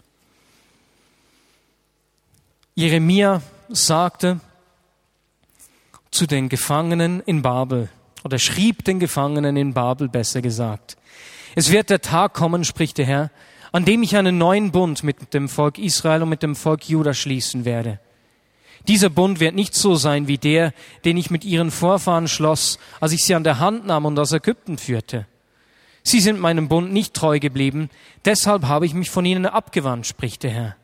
Jeremia 2.75 3.43
sagte 3.69 4.41
zu 6.11 6.26
den 6.26 6.49
Gefangenen 6.49 7.21
in 7.21 7.43
Babel, 7.43 7.91
oder 8.25 8.38
schrieb 8.38 8.85
den 8.85 8.99
Gefangenen 8.99 9.57
in 9.57 9.75
Babel 9.75 10.09
besser 10.09 10.41
gesagt. 10.41 10.97
Es 11.55 11.71
wird 11.71 11.91
der 11.91 12.00
Tag 12.00 12.33
kommen, 12.33 12.64
spricht 12.64 12.97
der 12.97 13.05
Herr, 13.05 13.31
an 13.73 13.85
dem 13.85 14.02
ich 14.02 14.17
einen 14.17 14.38
neuen 14.38 14.73
Bund 14.73 15.02
mit 15.02 15.35
dem 15.35 15.50
Volk 15.50 15.79
Israel 15.79 16.23
und 16.23 16.31
mit 16.31 16.43
dem 16.43 16.57
Volk 16.57 16.88
Juda 16.88 17.12
schließen 17.12 17.67
werde. 17.67 18.00
Dieser 18.88 19.11
Bund 19.11 19.38
wird 19.38 19.55
nicht 19.55 19.75
so 19.75 19.95
sein 19.95 20.26
wie 20.26 20.38
der, 20.38 20.73
den 21.05 21.19
ich 21.19 21.31
mit 21.31 21.45
ihren 21.45 21.71
Vorfahren 21.71 22.26
schloss, 22.26 22.79
als 23.00 23.12
ich 23.12 23.25
sie 23.25 23.35
an 23.35 23.45
der 23.45 23.59
Hand 23.59 23.87
nahm 23.87 24.07
und 24.07 24.19
aus 24.19 24.33
Ägypten 24.33 24.79
führte. 24.79 25.26
Sie 26.02 26.21
sind 26.21 26.41
meinem 26.41 26.69
Bund 26.69 26.91
nicht 26.91 27.12
treu 27.12 27.38
geblieben, 27.38 27.91
deshalb 28.25 28.64
habe 28.64 28.87
ich 28.87 28.95
mich 28.95 29.11
von 29.11 29.26
ihnen 29.26 29.45
abgewandt, 29.45 30.07
spricht 30.07 30.43
der 30.43 30.50
Herr. 30.50 30.76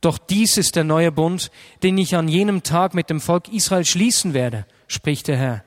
Doch 0.00 0.18
dies 0.18 0.56
ist 0.56 0.76
der 0.76 0.84
neue 0.84 1.12
Bund, 1.12 1.50
den 1.82 1.98
ich 1.98 2.14
an 2.16 2.28
jenem 2.28 2.62
Tag 2.62 2.94
mit 2.94 3.10
dem 3.10 3.20
Volk 3.20 3.48
Israel 3.48 3.84
schließen 3.84 4.34
werde, 4.34 4.66
spricht 4.88 5.28
der 5.28 5.36
Herr. 5.36 5.64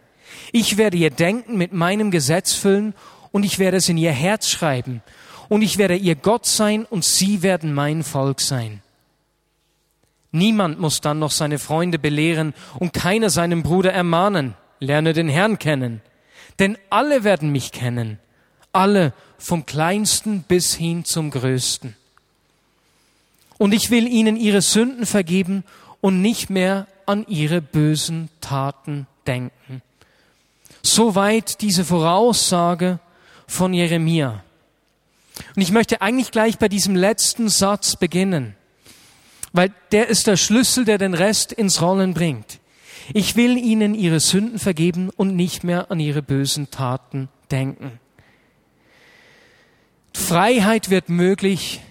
Ich 0.51 0.77
werde 0.77 0.97
ihr 0.97 1.09
Denken 1.09 1.57
mit 1.57 1.73
meinem 1.73 2.11
Gesetz 2.11 2.53
füllen 2.53 2.93
und 3.31 3.43
ich 3.43 3.59
werde 3.59 3.77
es 3.77 3.89
in 3.89 3.97
ihr 3.97 4.11
Herz 4.11 4.49
schreiben 4.49 5.01
und 5.49 5.61
ich 5.61 5.77
werde 5.77 5.95
ihr 5.95 6.15
Gott 6.15 6.45
sein 6.45 6.85
und 6.85 7.03
sie 7.03 7.41
werden 7.41 7.73
mein 7.73 8.03
Volk 8.03 8.39
sein. 8.39 8.81
Niemand 10.31 10.79
muss 10.79 11.01
dann 11.01 11.19
noch 11.19 11.31
seine 11.31 11.57
Freunde 11.57 11.97
belehren 11.97 12.53
und 12.77 12.93
keiner 12.93 13.31
seinen 13.31 13.63
Bruder 13.63 13.91
ermahnen. 13.91 14.53
Lerne 14.79 15.13
den 15.13 15.27
Herrn 15.27 15.57
kennen. 15.57 16.01
Denn 16.59 16.77
alle 16.89 17.23
werden 17.23 17.51
mich 17.51 17.71
kennen. 17.71 18.19
Alle 18.71 19.13
vom 19.39 19.65
kleinsten 19.65 20.43
bis 20.43 20.75
hin 20.75 21.03
zum 21.03 21.31
größten. 21.31 21.95
Und 23.59 23.73
ich 23.73 23.91
will 23.91 24.07
ihnen 24.07 24.37
ihre 24.37 24.61
Sünden 24.61 25.05
vergeben 25.05 25.63
und 26.01 26.23
nicht 26.23 26.49
mehr 26.49 26.87
an 27.05 27.27
ihre 27.27 27.61
bösen 27.61 28.29
Taten 28.41 29.05
denken. 29.27 29.83
Soweit 30.81 31.61
diese 31.61 31.85
Voraussage 31.85 32.99
von 33.45 33.73
Jeremia. 33.73 34.43
Und 35.55 35.61
ich 35.61 35.71
möchte 35.71 36.01
eigentlich 36.01 36.31
gleich 36.31 36.57
bei 36.57 36.69
diesem 36.69 36.95
letzten 36.95 37.49
Satz 37.49 37.95
beginnen, 37.95 38.55
weil 39.51 39.73
der 39.91 40.07
ist 40.07 40.27
der 40.27 40.37
Schlüssel, 40.37 40.85
der 40.85 40.97
den 40.97 41.13
Rest 41.13 41.51
ins 41.51 41.81
Rollen 41.81 42.13
bringt. 42.13 42.59
Ich 43.13 43.35
will 43.35 43.57
ihnen 43.57 43.95
ihre 43.95 44.19
Sünden 44.19 44.59
vergeben 44.59 45.09
und 45.09 45.35
nicht 45.35 45.63
mehr 45.63 45.91
an 45.91 45.99
ihre 45.99 46.21
bösen 46.21 46.69
Taten 46.71 47.27
denken. 47.51 47.99
Freiheit 50.13 50.89
wird 50.89 51.09
möglich, 51.09 51.81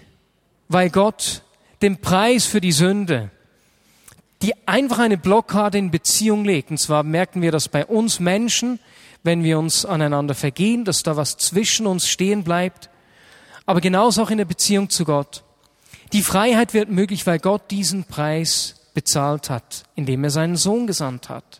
weil 0.67 0.89
Gott 0.89 1.43
den 1.81 2.01
Preis 2.01 2.45
für 2.45 2.61
die 2.61 2.71
Sünde, 2.71 3.31
die 4.41 4.53
einfach 4.67 4.99
eine 4.99 5.17
Blockade 5.17 5.77
in 5.77 5.91
Beziehung 5.91 6.45
legt. 6.45 6.71
Und 6.71 6.77
zwar 6.77 7.03
merken 7.03 7.41
wir 7.41 7.51
das 7.51 7.67
bei 7.67 7.85
uns 7.85 8.19
Menschen, 8.19 8.79
wenn 9.23 9.43
wir 9.43 9.59
uns 9.59 9.85
aneinander 9.85 10.33
vergehen, 10.33 10.85
dass 10.85 11.03
da 11.03 11.17
was 11.17 11.37
zwischen 11.37 11.87
uns 11.87 12.07
stehen 12.07 12.43
bleibt, 12.43 12.89
aber 13.65 13.81
genauso 13.81 14.23
auch 14.23 14.29
in 14.29 14.37
der 14.37 14.45
Beziehung 14.45 14.89
zu 14.89 15.05
Gott. 15.05 15.43
Die 16.13 16.23
Freiheit 16.23 16.73
wird 16.73 16.89
möglich, 16.89 17.27
weil 17.27 17.39
Gott 17.39 17.69
diesen 17.69 18.05
Preis 18.05 18.75
bezahlt 18.93 19.49
hat, 19.49 19.83
indem 19.95 20.23
er 20.23 20.29
seinen 20.29 20.55
Sohn 20.55 20.87
gesandt 20.87 21.29
hat. 21.29 21.58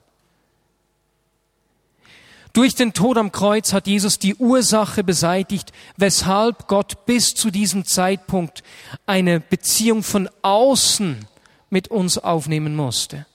Durch 2.53 2.73
den 2.73 2.93
Tod 2.93 3.17
am 3.17 3.31
Kreuz 3.31 3.73
hat 3.73 3.87
Jesus 3.87 4.17
die 4.17 4.35
Ursache 4.35 5.03
beseitigt, 5.03 5.71
weshalb 5.97 6.67
Gott 6.67 7.05
bis 7.05 7.35
zu 7.35 7.51
diesem 7.51 7.85
Zeitpunkt 7.85 8.63
eine 9.05 9.39
Beziehung 9.39 10.01
von 10.01 10.29
außen 10.41 11.27
mit 11.69 11.89
uns 11.89 12.17
aufnehmen 12.17 12.75
musste. 12.75 13.25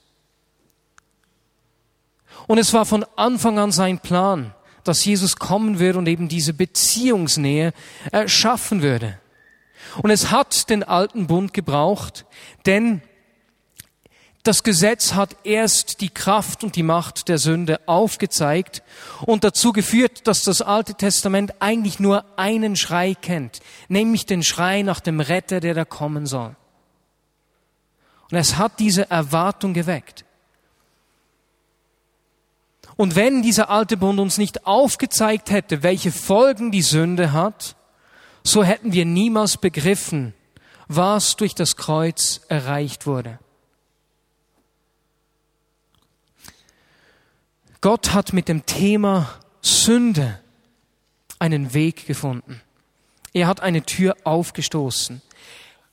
Und 2.46 2.58
es 2.58 2.72
war 2.74 2.84
von 2.84 3.04
Anfang 3.16 3.58
an 3.58 3.72
sein 3.72 4.00
Plan, 4.00 4.52
dass 4.82 5.04
Jesus 5.04 5.36
kommen 5.36 5.78
würde 5.78 5.98
und 5.98 6.08
eben 6.08 6.28
diese 6.28 6.52
Beziehungsnähe 6.52 7.72
erschaffen 8.10 8.82
würde. 8.82 9.18
Und 10.02 10.10
es 10.10 10.30
hat 10.30 10.68
den 10.70 10.82
alten 10.82 11.26
Bund 11.26 11.54
gebraucht, 11.54 12.26
denn 12.66 13.00
das 14.44 14.62
Gesetz 14.62 15.14
hat 15.14 15.36
erst 15.44 16.02
die 16.02 16.10
Kraft 16.10 16.64
und 16.64 16.76
die 16.76 16.82
Macht 16.82 17.28
der 17.28 17.38
Sünde 17.38 17.80
aufgezeigt 17.86 18.82
und 19.24 19.42
dazu 19.42 19.72
geführt, 19.72 20.28
dass 20.28 20.42
das 20.42 20.60
Alte 20.60 20.94
Testament 20.94 21.54
eigentlich 21.60 21.98
nur 21.98 22.26
einen 22.38 22.76
Schrei 22.76 23.14
kennt, 23.14 23.60
nämlich 23.88 24.26
den 24.26 24.42
Schrei 24.42 24.82
nach 24.82 25.00
dem 25.00 25.20
Retter, 25.20 25.60
der 25.60 25.72
da 25.72 25.86
kommen 25.86 26.26
soll. 26.26 26.54
Und 28.30 28.36
es 28.36 28.58
hat 28.58 28.80
diese 28.80 29.10
Erwartung 29.10 29.72
geweckt. 29.72 30.26
Und 32.96 33.16
wenn 33.16 33.42
dieser 33.42 33.70
alte 33.70 33.96
Bund 33.96 34.20
uns 34.20 34.36
nicht 34.36 34.66
aufgezeigt 34.66 35.50
hätte, 35.50 35.82
welche 35.82 36.12
Folgen 36.12 36.70
die 36.70 36.82
Sünde 36.82 37.32
hat, 37.32 37.76
so 38.42 38.62
hätten 38.62 38.92
wir 38.92 39.06
niemals 39.06 39.56
begriffen, 39.56 40.34
was 40.86 41.36
durch 41.36 41.54
das 41.54 41.76
Kreuz 41.76 42.42
erreicht 42.48 43.06
wurde. 43.06 43.38
Gott 47.84 48.14
hat 48.14 48.32
mit 48.32 48.48
dem 48.48 48.64
Thema 48.64 49.28
Sünde 49.60 50.40
einen 51.38 51.74
Weg 51.74 52.06
gefunden. 52.06 52.62
Er 53.34 53.46
hat 53.46 53.60
eine 53.60 53.82
Tür 53.82 54.16
aufgestoßen. 54.24 55.20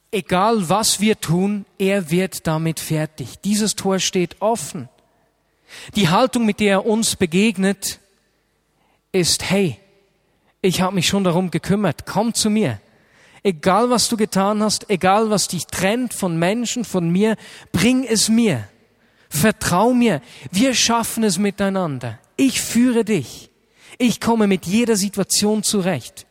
Egal 0.10 0.69
was 0.69 1.01
wir 1.01 1.19
tun, 1.19 1.65
er 1.77 2.10
wird 2.10 2.48
damit 2.48 2.79
fertig. 2.79 3.41
Dieses 3.43 3.75
Tor 3.75 4.00
steht 4.00 4.41
offen. 4.41 4.88
Die 5.98 6.07
Haltung, 6.07 6.45
mit 6.45 6.62
der 6.62 6.71
er 6.71 6.86
uns 6.86 7.17
begegnet, 7.17 8.00
ist, 9.12 9.50
hey, 9.50 9.77
ich 10.62 10.79
habe 10.79 10.95
mich 10.95 11.10
schon 11.10 11.25
darum 11.25 11.51
gekümmert, 11.51 12.05
komm 12.05 12.33
zu 12.33 12.50
mir. 12.50 12.79
Egal 13.43 13.89
was 13.89 14.07
du 14.07 14.15
getan 14.15 14.63
hast, 14.63 14.89
egal 14.89 15.29
was 15.29 15.50
dich 15.50 15.67
trennt 15.67 16.13
von 16.13 16.39
Menschen, 16.39 16.86
von 16.86 17.10
mir, 17.10 17.36
bring 17.74 18.05
es 18.05 18.29
mir. 18.29 18.69
Vertrau 19.33 19.93
mir, 19.93 20.21
wir 20.51 20.73
schaffen 20.73 21.23
es 21.23 21.38
miteinander. 21.38 22.19
Ich 22.35 22.61
führe 22.61 23.05
dich. 23.05 23.50
Ich 23.97 24.19
komme 24.19 24.45
mit 24.45 24.65
jeder 24.65 24.97
Situation 24.97 25.63
zurecht. 25.63 26.27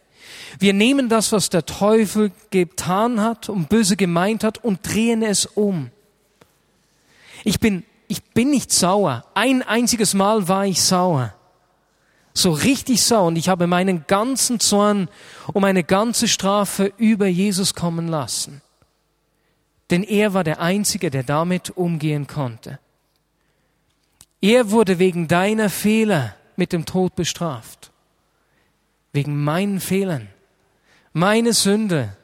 Wir 0.59 0.75
nehmen 0.75 1.09
das, 1.09 1.33
was 1.33 1.49
der 1.49 1.65
Teufel 1.65 2.31
getan 2.51 3.21
hat 3.21 3.49
und 3.49 3.71
böse 3.71 3.97
gemeint 3.97 4.45
hat 4.45 4.63
und 4.63 4.81
drehen 4.87 5.23
es 5.23 5.47
um. 5.47 5.91
Ich 7.43 7.59
bin 7.59 7.85
ich 8.07 8.23
bin 8.25 8.51
nicht 8.51 8.71
sauer. 8.71 9.25
Ein 9.35 9.63
einziges 9.63 10.15
Mal 10.15 10.47
war 10.49 10.67
ich 10.67 10.83
sauer. 10.83 11.33
So 12.35 12.51
richtig 12.51 13.03
sauer. 13.03 13.29
Und 13.29 13.37
ich 13.37 13.49
habe 13.49 13.67
meinen 13.67 14.05
ganzen 14.09 14.61
Zorn 14.61 15.09
und 15.53 15.63
meine 15.63 15.85
ganze 15.85 16.29
Strafe 16.29 16.93
über 16.99 17.29
Jesus 17.29 17.75
kommen 17.75 18.09
lassen. 18.09 18.61
Denn 19.91 20.03
er 20.03 20.35
war 20.35 20.45
der 20.45 20.61
Einzige, 20.61 21.11
der 21.11 21.23
damit 21.23 21.71
umgehen 21.71 22.27
konnte. 22.27 22.79
Er 24.41 24.71
wurde 24.71 24.99
wegen 24.99 25.29
deiner 25.29 25.69
Fehler 25.69 26.35
mit 26.57 26.73
dem 26.73 26.87
Tod 26.87 27.15
bestraft. 27.15 27.91
Wegen 29.13 29.43
meinen 29.43 29.81
Fehlern. 29.81 30.29
Meine 31.13 31.53
Sünde 31.53 32.17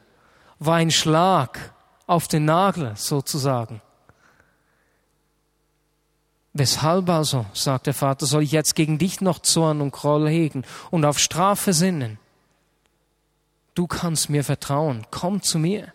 war 0.58 0.76
ein 0.76 0.90
Schlag 0.90 1.74
auf 2.06 2.28
den 2.28 2.44
Nagel 2.44 2.92
sozusagen. 2.96 3.82
Weshalb 6.54 7.10
also, 7.10 7.44
sagt 7.52 7.86
der 7.86 7.92
Vater, 7.92 8.24
soll 8.24 8.42
ich 8.42 8.52
jetzt 8.52 8.74
gegen 8.74 8.96
dich 8.96 9.20
noch 9.20 9.40
Zorn 9.40 9.82
und 9.82 9.90
Groll 9.90 10.26
hegen 10.28 10.64
und 10.90 11.04
auf 11.04 11.18
Strafe 11.18 11.74
sinnen? 11.74 12.18
Du 13.74 13.86
kannst 13.86 14.30
mir 14.30 14.42
vertrauen, 14.42 15.06
komm 15.10 15.42
zu 15.42 15.58
mir. 15.58 15.92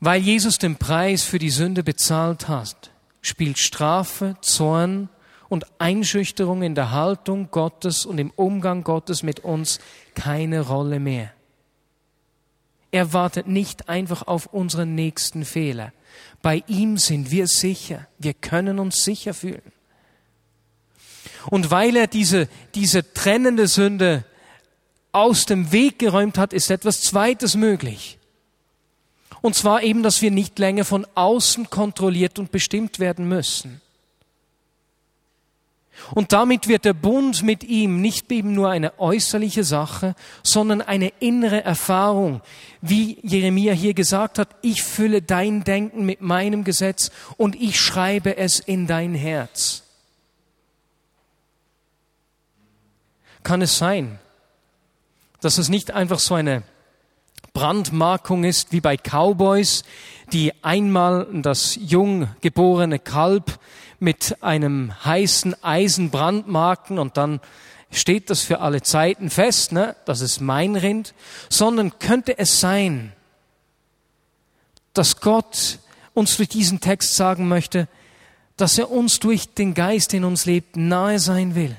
Weil 0.00 0.22
Jesus 0.22 0.58
den 0.58 0.76
Preis 0.76 1.22
für 1.22 1.38
die 1.38 1.50
Sünde 1.50 1.82
bezahlt 1.82 2.48
hat, 2.48 2.90
spielt 3.20 3.58
Strafe, 3.58 4.36
Zorn 4.40 5.10
und 5.50 5.66
Einschüchterung 5.78 6.62
in 6.62 6.74
der 6.74 6.90
Haltung 6.90 7.50
Gottes 7.50 8.06
und 8.06 8.18
im 8.18 8.30
Umgang 8.30 8.82
Gottes 8.82 9.22
mit 9.22 9.40
uns 9.40 9.78
keine 10.14 10.62
Rolle 10.62 11.00
mehr. 11.00 11.32
Er 12.92 13.12
wartet 13.12 13.46
nicht 13.46 13.88
einfach 13.88 14.26
auf 14.26 14.46
unseren 14.46 14.94
nächsten 14.94 15.44
Fehler. 15.44 15.92
Bei 16.40 16.64
ihm 16.66 16.96
sind 16.96 17.30
wir 17.30 17.46
sicher. 17.46 18.06
Wir 18.18 18.34
können 18.34 18.78
uns 18.78 19.04
sicher 19.04 19.34
fühlen. 19.34 19.72
Und 21.50 21.70
weil 21.70 21.94
er 21.96 22.06
diese, 22.06 22.48
diese 22.74 23.12
trennende 23.12 23.68
Sünde 23.68 24.24
aus 25.12 25.46
dem 25.46 25.72
Weg 25.72 25.98
geräumt 25.98 26.38
hat, 26.38 26.52
ist 26.52 26.70
etwas 26.70 27.02
Zweites 27.02 27.54
möglich. 27.54 28.19
Und 29.42 29.54
zwar 29.54 29.82
eben, 29.82 30.02
dass 30.02 30.22
wir 30.22 30.30
nicht 30.30 30.58
länger 30.58 30.84
von 30.84 31.06
außen 31.14 31.70
kontrolliert 31.70 32.38
und 32.38 32.52
bestimmt 32.52 32.98
werden 32.98 33.28
müssen. 33.28 33.80
Und 36.14 36.32
damit 36.32 36.66
wird 36.66 36.84
der 36.84 36.94
Bund 36.94 37.42
mit 37.42 37.62
ihm 37.64 38.00
nicht 38.00 38.30
eben 38.32 38.54
nur 38.54 38.70
eine 38.70 38.98
äußerliche 38.98 39.64
Sache, 39.64 40.14
sondern 40.42 40.80
eine 40.80 41.12
innere 41.20 41.62
Erfahrung. 41.62 42.40
Wie 42.80 43.18
Jeremia 43.22 43.72
hier 43.72 43.94
gesagt 43.94 44.38
hat, 44.38 44.48
ich 44.62 44.82
fülle 44.82 45.22
dein 45.22 45.62
Denken 45.64 46.04
mit 46.04 46.20
meinem 46.20 46.64
Gesetz 46.64 47.10
und 47.36 47.54
ich 47.54 47.78
schreibe 47.78 48.36
es 48.36 48.60
in 48.60 48.86
dein 48.86 49.14
Herz. 49.14 49.82
Kann 53.42 53.62
es 53.62 53.78
sein, 53.78 54.18
dass 55.40 55.58
es 55.58 55.68
nicht 55.68 55.92
einfach 55.92 56.18
so 56.18 56.34
eine 56.34 56.62
Brandmarkung 57.52 58.44
ist 58.44 58.72
wie 58.72 58.80
bei 58.80 58.96
Cowboys, 58.96 59.84
die 60.32 60.52
einmal 60.62 61.26
das 61.32 61.78
jung 61.80 62.28
geborene 62.40 62.98
Kalb 62.98 63.58
mit 63.98 64.42
einem 64.42 64.92
heißen 65.04 65.62
Eisen 65.62 66.10
brandmarken 66.10 66.98
und 66.98 67.16
dann 67.16 67.40
steht 67.90 68.30
das 68.30 68.42
für 68.42 68.60
alle 68.60 68.82
Zeiten 68.82 69.30
fest, 69.30 69.72
ne? 69.72 69.96
das 70.04 70.20
ist 70.20 70.40
mein 70.40 70.76
Rind, 70.76 71.14
sondern 71.48 71.98
könnte 71.98 72.38
es 72.38 72.60
sein, 72.60 73.12
dass 74.94 75.20
Gott 75.20 75.78
uns 76.14 76.36
durch 76.36 76.48
diesen 76.48 76.80
Text 76.80 77.14
sagen 77.14 77.48
möchte, 77.48 77.88
dass 78.56 78.78
er 78.78 78.90
uns 78.90 79.20
durch 79.20 79.54
den 79.54 79.74
Geist, 79.74 80.12
in 80.14 80.24
uns 80.24 80.44
lebt, 80.44 80.76
nahe 80.76 81.18
sein 81.18 81.54
will. 81.54 81.76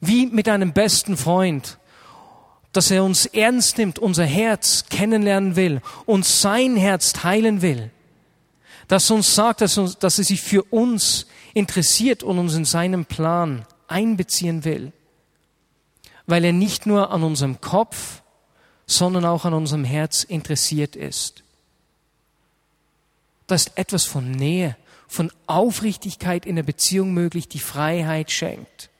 Wie 0.00 0.26
mit 0.26 0.48
einem 0.48 0.72
besten 0.72 1.16
Freund, 1.16 1.78
dass 2.74 2.90
er 2.90 3.04
uns 3.04 3.26
ernst 3.26 3.78
nimmt, 3.78 3.98
unser 3.98 4.24
Herz 4.24 4.84
kennenlernen 4.90 5.56
will, 5.56 5.80
uns 6.06 6.42
sein 6.42 6.76
Herz 6.76 7.12
teilen 7.12 7.62
will, 7.62 7.90
dass 8.88 9.10
er 9.10 9.16
uns 9.16 9.34
sagt, 9.34 9.60
dass, 9.60 9.78
uns, 9.78 9.98
dass 9.98 10.18
er 10.18 10.24
sich 10.24 10.42
für 10.42 10.62
uns 10.64 11.26
interessiert 11.54 12.22
und 12.22 12.38
uns 12.38 12.54
in 12.54 12.64
seinem 12.64 13.06
Plan 13.06 13.64
einbeziehen 13.86 14.64
will, 14.64 14.92
weil 16.26 16.44
er 16.44 16.52
nicht 16.52 16.84
nur 16.84 17.10
an 17.10 17.22
unserem 17.22 17.60
Kopf, 17.60 18.22
sondern 18.86 19.24
auch 19.24 19.44
an 19.44 19.54
unserem 19.54 19.84
Herz 19.84 20.24
interessiert 20.24 20.96
ist. 20.96 21.42
Da 23.46 23.54
ist 23.54 23.72
etwas 23.76 24.04
von 24.04 24.30
Nähe, 24.30 24.76
von 25.06 25.30
Aufrichtigkeit 25.46 26.44
in 26.44 26.56
der 26.56 26.62
Beziehung 26.64 27.14
möglich, 27.14 27.48
die 27.48 27.60
Freiheit 27.60 28.32
schenkt. 28.32 28.90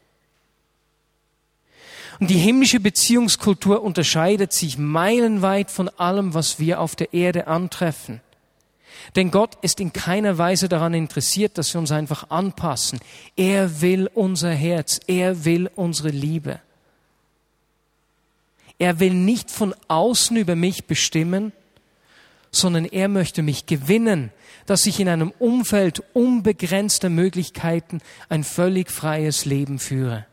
Und 2.21 2.31
die 2.31 2.39
himmlische 2.39 2.81
Beziehungskultur 2.81 3.83
unterscheidet 3.83 4.53
sich 4.53 4.79
meilenweit 4.79 5.71
von 5.71 5.89
allem, 5.89 6.35
was 6.35 6.59
wir 6.59 6.81
auf 6.81 6.97
der 6.97 7.13
Erde 7.13 7.47
antreffen. 7.47 8.21
Denn 9.17 9.31
Gott 9.31 9.57
ist 9.63 9.81
in 9.81 9.93
keiner 9.93 10.39
Weise 10.39 10.69
daran 10.69 10.95
interessiert, 10.95 11.59
dass 11.59 11.75
wir 11.75 11.81
uns 11.81 11.93
einfach 11.93 12.31
anpassen. 12.31 13.01
Er 13.37 13.81
will 13.81 14.09
unser 14.13 14.51
Herz, 14.51 15.01
er 15.07 15.45
will 15.45 15.71
unsere 15.75 16.09
Liebe. 16.09 16.61
Er 18.79 19.01
will 19.01 19.15
nicht 19.15 19.51
von 19.51 19.75
außen 19.89 20.37
über 20.37 20.57
mich 20.57 20.87
bestimmen, 20.87 21.53
sondern 22.51 22.85
er 22.85 23.09
möchte 23.09 23.43
mich 23.43 23.67
gewinnen, 23.67 24.31
dass 24.67 24.87
ich 24.87 25.01
in 25.01 25.09
einem 25.09 25.33
Umfeld 25.39 26.03
unbegrenzter 26.13 27.11
Möglichkeiten 27.11 28.01
ein 28.29 28.45
völlig 28.45 28.91
freies 28.91 29.45
Leben 29.45 29.79
führe. 29.79 30.27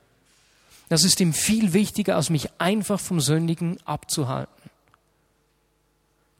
Das 0.91 1.05
ist 1.05 1.21
ihm 1.21 1.31
viel 1.31 1.71
wichtiger, 1.71 2.17
als 2.17 2.29
mich 2.29 2.49
einfach 2.57 2.99
vom 2.99 3.21
Sündigen 3.21 3.77
abzuhalten. 3.85 4.69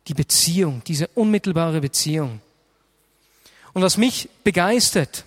Die 0.10 0.14
Beziehung, 0.14 0.82
diese 0.86 1.08
unmittelbare 1.16 1.80
Beziehung. 1.80 2.42
Und 3.72 3.82
was 3.82 3.96
mich 3.96 4.28
begeistert, 4.44 5.24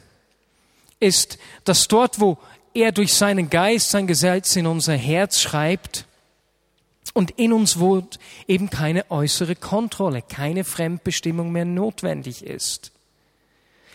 ist, 1.00 1.38
dass 1.64 1.88
dort, 1.88 2.20
wo 2.20 2.36
er 2.74 2.92
durch 2.92 3.14
seinen 3.14 3.48
Geist 3.48 3.88
sein 3.88 4.06
Gesetz 4.06 4.56
in 4.56 4.66
unser 4.66 4.94
Herz 4.94 5.40
schreibt 5.40 6.04
und 7.14 7.30
in 7.30 7.54
uns 7.54 7.78
wohnt, 7.78 8.18
eben 8.46 8.68
keine 8.68 9.10
äußere 9.10 9.56
Kontrolle, 9.56 10.20
keine 10.20 10.64
Fremdbestimmung 10.64 11.50
mehr 11.50 11.64
notwendig 11.64 12.44
ist. 12.44 12.92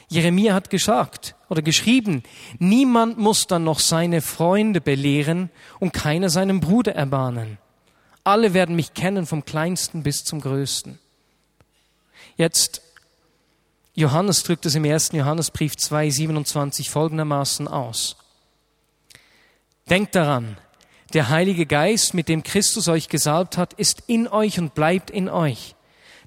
Jeremia 0.10 0.56
hat 0.56 0.72
gesagt 0.72 1.36
oder 1.50 1.62
geschrieben, 1.62 2.24
niemand 2.58 3.20
muss 3.20 3.46
dann 3.46 3.64
noch 3.64 3.80
seine 3.80 4.22
Freunde 4.22 4.82
belehren 4.82 5.52
und 5.80 5.94
keiner 5.94 6.30
seinen 6.30 6.60
Bruder 6.60 6.96
ermahnen. 6.96 7.60
Alle 8.24 8.54
werden 8.54 8.76
mich 8.76 8.94
kennen 8.94 9.28
vom 9.28 9.46
kleinsten 9.46 10.04
bis 10.04 10.24
zum 10.24 10.42
größten. 10.42 11.00
Jetzt, 12.38 12.82
Johannes 13.94 14.44
drückt 14.44 14.66
es 14.66 14.76
im 14.76 14.86
ersten 14.86 15.16
Johannesbrief 15.16 15.74
2,27 15.74 16.90
folgendermaßen 16.90 17.68
aus. 17.68 18.18
Denkt 19.90 20.16
daran, 20.16 20.58
der 21.14 21.30
Heilige 21.30 21.66
Geist, 21.66 22.14
mit 22.14 22.30
dem 22.30 22.44
Christus 22.44 22.88
euch 22.88 23.10
gesalbt 23.10 23.58
hat, 23.58 23.74
ist 23.74 24.04
in 24.08 24.28
euch 24.28 24.60
und 24.60 24.74
bleibt 24.76 25.10
in 25.12 25.30
euch. 25.30 25.76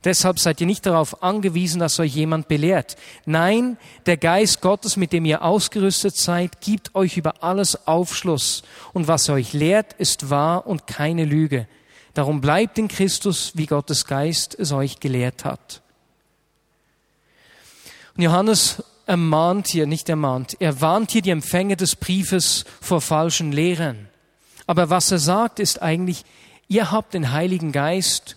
Deshalb 0.05 0.41
seid 0.41 0.61
ihr 0.61 0.67
nicht 0.67 0.85
darauf 0.85 1.23
angewiesen, 1.23 1.79
dass 1.79 2.01
euch 2.01 2.15
jemand 2.15 2.49
belehrt. 2.49 2.97
Nein, 3.25 3.77
der 4.07 4.17
Geist 4.17 4.61
Gottes, 4.61 4.97
mit 4.97 5.13
dem 5.13 5.25
ihr 5.25 5.43
ausgerüstet 5.43 6.17
seid, 6.17 6.61
gibt 6.61 6.95
euch 6.95 7.17
über 7.17 7.45
alles 7.45 7.87
Aufschluss. 7.87 8.63
Und 8.93 9.07
was 9.07 9.29
er 9.29 9.37
euch 9.37 9.53
lehrt, 9.53 9.93
ist 9.95 10.29
wahr 10.29 10.67
und 10.67 10.89
keine 10.89 11.25
Lüge. 11.25 11.69
Darum 12.15 12.41
bleibt 12.41 12.79
in 12.79 12.89
Christus, 12.89 13.53
wie 13.55 13.67
Gottes 13.67 14.05
Geist 14.05 14.57
es 14.59 14.73
euch 14.73 14.99
gelehrt 14.99 15.45
hat. 15.45 15.83
Und 18.17 18.25
Johannes 18.25 18.83
ermahnt 19.07 19.69
hier, 19.69 19.87
nicht 19.87 20.09
ermahnt, 20.09 20.57
er 20.61 20.81
warnt 20.81 21.13
hier 21.13 21.23
die 21.23 21.31
Empfänger 21.31 21.77
des 21.77 21.97
Briefes 21.97 22.65
vor 22.81 23.01
falschen 23.01 23.53
Lehrern. 23.53 24.09
Aber 24.67 24.91
was 24.91 25.11
er 25.11 25.19
sagt, 25.19 25.61
ist 25.61 25.81
eigentlich, 25.81 26.25
ihr 26.69 26.91
habt 26.91 27.15
den 27.15 27.33
Heiligen 27.33 27.73
Geist 27.73 28.37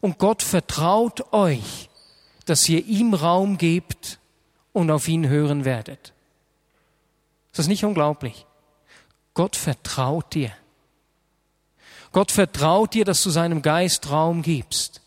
und 0.00 0.18
Gott 0.18 0.42
vertraut 0.42 1.32
euch, 1.32 1.88
dass 2.46 2.68
ihr 2.68 2.84
ihm 2.86 3.14
Raum 3.14 3.58
gebt 3.58 4.18
und 4.72 4.90
auf 4.90 5.08
ihn 5.08 5.28
hören 5.28 5.64
werdet. 5.64 6.12
Ist 7.52 7.58
das 7.58 7.68
nicht 7.68 7.84
unglaublich? 7.84 8.46
Gott 9.34 9.56
vertraut 9.56 10.34
dir. 10.34 10.52
Gott 12.12 12.32
vertraut 12.32 12.94
dir, 12.94 13.04
dass 13.04 13.22
du 13.22 13.30
seinem 13.30 13.62
Geist 13.62 14.10
Raum 14.10 14.42
gibst. 14.42 15.00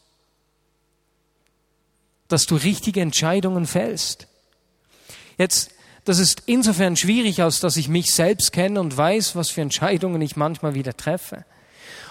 Dass 2.27 2.45
du 2.45 2.55
richtige 2.55 3.01
Entscheidungen 3.01 3.65
fällst. 3.65 4.27
Jetzt, 5.37 5.71
das 6.05 6.19
ist 6.19 6.43
insofern 6.45 6.95
schwierig, 6.95 7.41
als 7.41 7.59
dass 7.59 7.77
ich 7.77 7.89
mich 7.89 8.13
selbst 8.13 8.51
kenne 8.53 8.79
und 8.79 8.95
weiß, 8.95 9.35
was 9.35 9.49
für 9.49 9.61
Entscheidungen 9.61 10.21
ich 10.21 10.35
manchmal 10.35 10.75
wieder 10.75 10.95
treffe. 10.95 11.45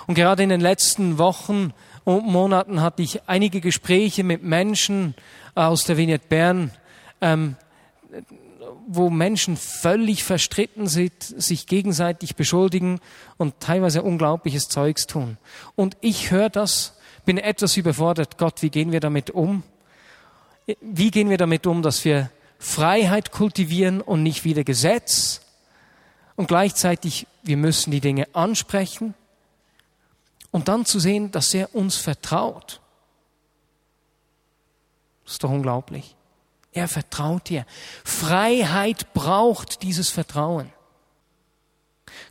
Und 0.07 0.15
gerade 0.15 0.43
in 0.43 0.49
den 0.49 0.61
letzten 0.61 1.19
Wochen 1.19 1.73
Monaten 2.05 2.81
hatte 2.81 3.03
ich 3.03 3.29
einige 3.29 3.61
Gespräche 3.61 4.25
mit 4.25 4.43
Menschen 4.43 5.15
aus 5.55 5.85
der 5.85 5.97
Vignette 5.97 6.27
Bern, 6.29 6.73
ähm, 7.21 7.57
wo 8.87 9.11
Menschen 9.11 9.57
völlig 9.57 10.25
verstritten 10.25 10.89
sind, 10.89 11.23
sich 11.23 11.67
gegenseitig 11.67 12.35
beschuldigen 12.35 13.01
und 13.37 13.61
teilweise 13.61 14.03
unglaubliches 14.03 14.69
Zeugs 14.69 15.07
tun. 15.07 15.39
Und 15.77 15.97
ich 16.01 16.31
höre 16.31 16.51
das, 16.51 16.99
bin 17.25 17.39
etwas 17.39 17.77
überfordert. 17.77 18.39
Gott, 18.39 18.63
wie 18.63 18.71
gehen 18.71 18.93
wir 18.93 19.01
damit 19.01 19.31
um? 19.31 19.63
Wie 20.81 21.11
gehen 21.11 21.31
wir 21.31 21.39
damit 21.39 21.67
um, 21.67 21.83
dass 21.83 22.05
wir 22.05 22.31
Freiheit 22.59 23.31
kultivieren 23.31 24.01
und 24.01 24.23
nicht 24.23 24.45
wieder 24.45 24.65
Gesetz? 24.65 25.41
Und 26.35 26.49
gleichzeitig, 26.49 27.27
wir 27.43 27.57
müssen 27.57 27.91
die 27.91 28.01
Dinge 28.01 28.27
ansprechen 28.33 29.15
und 30.53 30.69
dann 30.69 30.85
zu 30.87 31.01
sehen, 31.01 31.33
dass 31.33 31.53
er 31.53 31.75
uns 31.75 31.97
vertraut. 31.97 32.81
Das 35.25 35.35
ist 35.35 35.43
doch 35.43 35.51
unglaublich. 35.51 36.15
Er 36.73 36.89
vertraut 36.89 37.49
dir. 37.49 37.67
Freiheit 38.05 39.13
braucht 39.15 39.83
dieses 39.83 40.09
Vertrauen. 40.11 40.73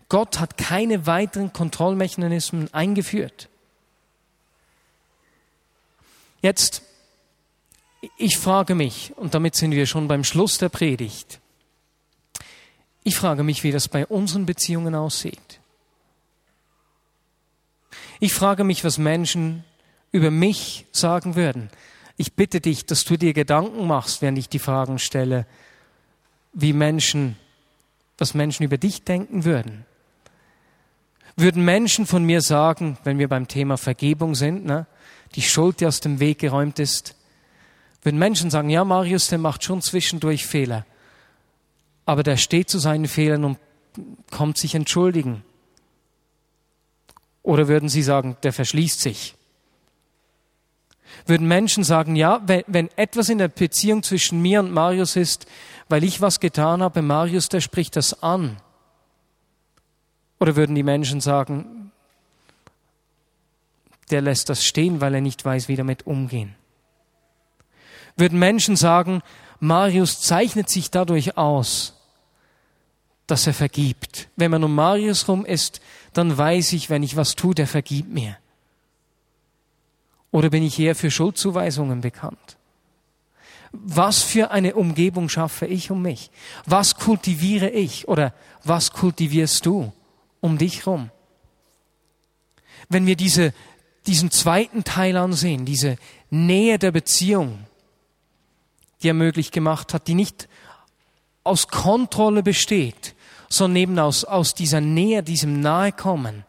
Gott 0.08 0.40
hat 0.40 0.58
keine 0.58 1.06
weiteren 1.06 1.52
Kontrollmechanismen 1.52 2.74
eingeführt. 2.74 3.50
Jetzt, 6.42 6.82
ich 8.18 8.38
frage 8.38 8.76
mich, 8.76 9.14
und 9.16 9.34
damit 9.34 9.56
sind 9.56 9.72
wir 9.72 9.86
schon 9.86 10.08
beim 10.08 10.24
Schluss 10.24 10.58
der 10.58 10.70
Predigt, 10.70 11.40
ich 13.04 13.16
frage 13.16 13.44
mich, 13.44 13.64
wie 13.64 13.72
das 13.72 13.88
bei 13.88 14.06
unseren 14.06 14.46
Beziehungen 14.46 14.94
aussieht. 14.94 15.61
Ich 18.24 18.34
frage 18.34 18.64
mich, 18.64 18.84
was 18.84 19.00
Menschen 19.00 19.64
über 20.12 20.30
mich 20.30 20.86
sagen 20.92 21.36
würden. 21.36 21.72
Ich 22.18 22.34
bitte 22.34 22.62
dich, 22.62 22.86
dass 22.86 23.04
du 23.04 23.18
dir 23.18 23.34
Gedanken 23.34 23.88
machst, 23.88 24.22
während 24.22 24.38
ich 24.38 24.48
die 24.48 24.60
Fragen 24.60 25.00
stelle, 25.00 25.48
wie 26.54 26.72
Menschen, 26.72 27.36
was 28.20 28.36
Menschen 28.36 28.64
über 28.64 28.78
dich 28.78 29.04
denken 29.04 29.44
würden. 29.44 29.88
Würden 31.36 31.66
Menschen 31.66 32.06
von 32.06 32.24
mir 32.24 32.42
sagen, 32.42 33.00
wenn 33.04 33.18
wir 33.18 33.28
beim 33.28 33.48
Thema 33.48 33.76
Vergebung 33.76 34.36
sind, 34.36 34.66
ne, 34.66 34.86
die 35.34 35.42
Schuld, 35.42 35.80
die 35.80 35.88
aus 35.88 36.00
dem 36.00 36.20
Weg 36.20 36.38
geräumt 36.38 36.78
ist, 36.78 37.16
würden 38.04 38.20
Menschen 38.20 38.52
sagen, 38.52 38.70
ja, 38.70 38.86
Marius, 38.86 39.30
der 39.30 39.40
macht 39.40 39.64
schon 39.64 39.82
zwischendurch 39.82 40.46
Fehler, 40.46 40.86
aber 42.06 42.22
der 42.22 42.38
steht 42.38 42.70
zu 42.70 42.78
seinen 42.78 43.08
Fehlern 43.08 43.46
und 43.46 43.58
kommt 44.30 44.60
sich 44.60 44.76
entschuldigen. 44.76 45.44
Oder 47.44 47.68
würden 47.68 47.90
sie 47.90 48.04
sagen, 48.04 48.38
der 48.44 48.54
verschließt 48.54 49.02
sich? 49.02 49.36
Würden 51.26 51.48
Menschen 51.48 51.84
sagen, 51.84 52.16
ja, 52.16 52.42
wenn, 52.46 52.64
wenn 52.68 52.90
etwas 52.96 53.30
in 53.30 53.38
der 53.38 53.48
Beziehung 53.48 54.04
zwischen 54.04 54.42
mir 54.42 54.60
und 54.60 54.72
Marius 54.72 55.16
ist, 55.16 55.46
weil 55.90 56.04
ich 56.04 56.22
was 56.22 56.40
getan 56.40 56.82
habe, 56.82 57.02
Marius, 57.02 57.50
der 57.50 57.62
spricht 57.62 57.96
das 57.96 58.24
an? 58.24 58.58
Oder 60.40 60.56
würden 60.56 60.76
die 60.76 60.84
Menschen 60.84 61.22
sagen, 61.22 61.92
der 64.10 64.22
lässt 64.22 64.50
das 64.50 64.66
stehen, 64.66 65.02
weil 65.02 65.14
er 65.14 65.22
nicht 65.22 65.44
weiß, 65.44 65.68
wie 65.68 65.76
damit 65.76 66.08
umgehen? 66.08 66.56
Würden 68.18 68.40
Menschen 68.40 68.76
sagen, 68.76 69.22
Marius 69.60 70.22
zeichnet 70.22 70.70
sich 70.70 70.90
dadurch 70.92 71.38
aus, 71.38 71.94
dass 73.28 73.48
er 73.48 73.54
vergibt. 73.54 74.28
Wenn 74.36 74.52
man 74.52 74.64
um 74.64 74.74
Marius 74.74 75.28
rum 75.28 75.46
ist, 75.46 75.82
dann 76.14 76.38
weiß 76.38 76.74
ich, 76.74 76.90
wenn 76.90 77.04
ich 77.04 77.16
was 77.16 77.36
tue, 77.36 77.56
der 77.56 77.68
vergibt 77.68 78.10
mir. 78.10 78.38
Oder 80.32 80.50
bin 80.50 80.64
ich 80.64 80.80
eher 80.80 80.96
für 80.96 81.12
Schuldzuweisungen 81.12 82.02
bekannt? 82.02 82.58
Was 83.72 84.22
für 84.22 84.52
eine 84.52 84.76
Umgebung 84.76 85.30
schaffe 85.30 85.66
ich 85.66 85.92
um 85.92 86.02
mich? 86.02 86.30
Was 86.66 86.96
kultiviere 86.96 87.70
ich 87.70 88.08
oder 88.08 88.34
was 88.64 88.92
kultivierst 88.92 89.66
du 89.66 89.94
um 90.42 90.58
dich 90.58 90.86
rum? 90.86 91.10
Wenn 92.90 93.06
wir 93.06 93.16
diese, 93.16 93.54
diesen 94.08 94.32
zweiten 94.32 94.84
Teil 94.84 95.16
ansehen, 95.16 95.66
diese 95.66 95.98
Nähe 96.30 96.80
der 96.80 96.92
Beziehung, 96.92 97.66
die 99.02 99.10
er 99.10 99.14
möglich 99.14 99.52
gemacht 99.52 99.94
hat, 99.94 100.08
die 100.08 100.16
nicht 100.16 100.50
aus 101.44 101.70
Kontrolle 101.70 102.44
besteht, 102.44 103.16
sondern 103.52 103.76
eben 103.76 104.00
aus, 104.00 104.24
aus 104.24 104.54
dieser 104.54 104.80
Nähe, 104.80 105.22
diesem 105.24 105.60
Nahekommen, 105.60 106.46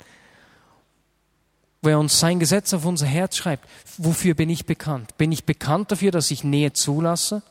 wo 1.82 1.88
er 1.88 1.98
uns 1.98 2.20
sein 2.20 2.38
Gesetz 2.38 2.72
auf 2.72 2.84
unser 2.84 3.06
Herz 3.06 3.36
schreibt. 3.36 3.68
Wofür 3.98 4.34
bin 4.34 4.48
ich 4.48 4.66
bekannt? 4.66 5.16
Bin 5.18 5.32
ich 5.32 5.44
bekannt 5.44 5.90
dafür, 5.90 6.12
dass 6.12 6.30
ich 6.30 6.44
Nähe 6.44 6.72
zulasse? 6.72 7.42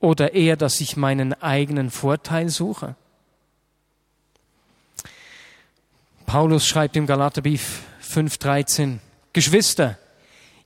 Oder 0.00 0.32
eher, 0.32 0.56
dass 0.56 0.80
ich 0.80 0.96
meinen 0.96 1.34
eigenen 1.34 1.90
Vorteil 1.90 2.48
suche? 2.48 2.96
Paulus 6.24 6.66
schreibt 6.66 6.96
im 6.96 7.06
Galaterbrief 7.06 7.82
5,13, 8.02 8.98
Geschwister, 9.34 9.98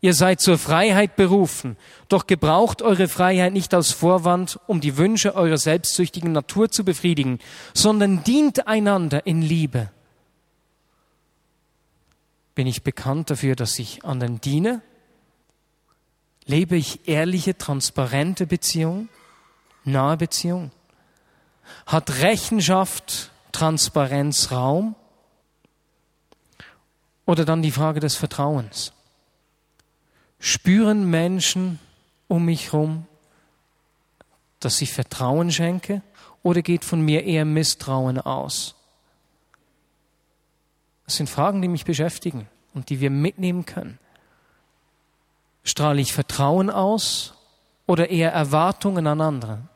ihr 0.00 0.14
seid 0.14 0.40
zur 0.40 0.58
Freiheit 0.58 1.16
berufen, 1.16 1.76
doch 2.08 2.26
gebraucht 2.26 2.82
eure 2.82 3.08
Freiheit 3.08 3.52
nicht 3.52 3.74
als 3.74 3.92
Vorwand, 3.92 4.58
um 4.66 4.80
die 4.80 4.96
Wünsche 4.96 5.34
eurer 5.34 5.58
selbstsüchtigen 5.58 6.32
Natur 6.32 6.70
zu 6.70 6.84
befriedigen, 6.84 7.38
sondern 7.74 8.24
dient 8.24 8.66
einander 8.66 9.26
in 9.26 9.42
Liebe 9.42 9.90
bin 12.58 12.66
ich 12.66 12.82
bekannt 12.82 13.30
dafür, 13.30 13.54
dass 13.54 13.78
ich 13.78 14.04
anderen 14.04 14.40
diene? 14.40 14.82
Lebe 16.44 16.74
ich 16.74 17.06
ehrliche, 17.06 17.56
transparente 17.56 18.48
Beziehung? 18.48 19.08
Nahe 19.84 20.16
Beziehung? 20.16 20.72
Hat 21.86 22.18
Rechenschaft, 22.18 23.30
Transparenz 23.52 24.50
Raum? 24.50 24.96
Oder 27.26 27.44
dann 27.44 27.62
die 27.62 27.70
Frage 27.70 28.00
des 28.00 28.16
Vertrauens. 28.16 28.92
Spüren 30.38 31.10
Menschen 31.10 31.78
um 32.28 32.44
mich 32.44 32.72
herum, 32.72 33.06
dass 34.60 34.80
ich 34.80 34.92
Vertrauen 34.92 35.50
schenke? 35.50 36.02
Oder 36.42 36.62
geht 36.62 36.84
von 36.84 37.00
mir 37.00 37.24
eher 37.24 37.44
Misstrauen 37.44 38.20
aus? 38.20 38.74
Das 41.04 41.16
sind 41.16 41.28
Fragen, 41.28 41.62
die 41.62 41.68
mich 41.68 41.84
beschäftigen 41.84 42.48
und 42.74 42.90
die 42.90 43.00
wir 43.00 43.10
mitnehmen 43.10 43.66
können. 43.66 43.98
Strahle 45.64 46.00
ich 46.00 46.12
Vertrauen 46.12 46.70
aus 46.70 47.34
oder 47.86 48.10
eher 48.10 48.32
Erwartungen 48.32 49.06
an 49.06 49.20
andere? 49.20 49.68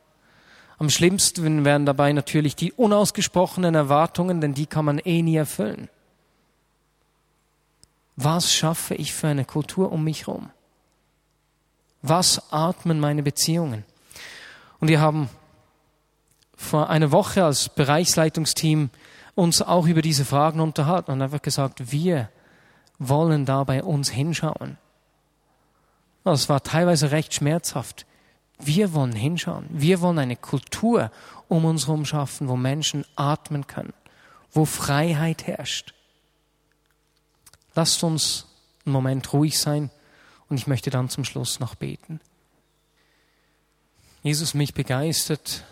Am 0.77 0.89
schlimmsten 0.89 1.65
wären 1.65 1.85
dabei 1.85 2.13
natürlich 2.13 2.55
die 2.55 2.71
unausgesprochenen 2.73 3.75
Erwartungen, 3.75 4.41
denn 4.41 4.53
die 4.53 4.65
kann 4.65 4.85
man 4.85 4.99
eh 4.99 5.21
nie 5.21 5.35
erfüllen. 5.35 5.89
Was 8.15 8.53
schaffe 8.53 8.95
ich 8.95 9.13
für 9.13 9.27
eine 9.27 9.45
Kultur 9.45 9.91
um 9.91 10.03
mich 10.03 10.27
herum? 10.27 10.49
Was 12.01 12.51
atmen 12.51 12.99
meine 12.99 13.23
Beziehungen? 13.23 13.85
Und 14.79 14.89
wir 14.89 14.99
haben 14.99 15.29
vor 16.55 16.89
einer 16.89 17.11
Woche 17.11 17.43
als 17.43 17.69
Bereichsleitungsteam 17.69 18.89
uns 19.35 19.61
auch 19.61 19.87
über 19.87 20.01
diese 20.01 20.25
Fragen 20.25 20.59
unterhalten 20.59 21.11
und 21.11 21.21
einfach 21.21 21.41
gesagt, 21.41 21.91
wir 21.91 22.29
wollen 22.99 23.45
da 23.45 23.63
bei 23.63 23.83
uns 23.83 24.09
hinschauen. 24.09 24.77
Das 26.23 26.49
war 26.49 26.63
teilweise 26.63 27.11
recht 27.11 27.33
schmerzhaft. 27.33 28.05
Wir 28.59 28.93
wollen 28.93 29.13
hinschauen. 29.13 29.65
Wir 29.69 30.01
wollen 30.01 30.19
eine 30.19 30.35
Kultur 30.35 31.11
um 31.47 31.65
uns 31.65 31.87
herum 31.87 32.05
schaffen, 32.05 32.47
wo 32.47 32.55
Menschen 32.55 33.05
atmen 33.15 33.67
können, 33.67 33.93
wo 34.51 34.65
Freiheit 34.65 35.47
herrscht. 35.47 35.93
Lasst 37.75 38.03
uns 38.03 38.45
einen 38.85 38.93
Moment 38.93 39.33
ruhig 39.33 39.59
sein 39.59 39.89
und 40.49 40.57
ich 40.57 40.67
möchte 40.67 40.89
dann 40.89 41.09
zum 41.09 41.25
Schluss 41.25 41.59
noch 41.59 41.75
beten. 41.75 42.19
Jesus, 44.21 44.53
mich 44.53 44.73
begeistert 44.73 45.63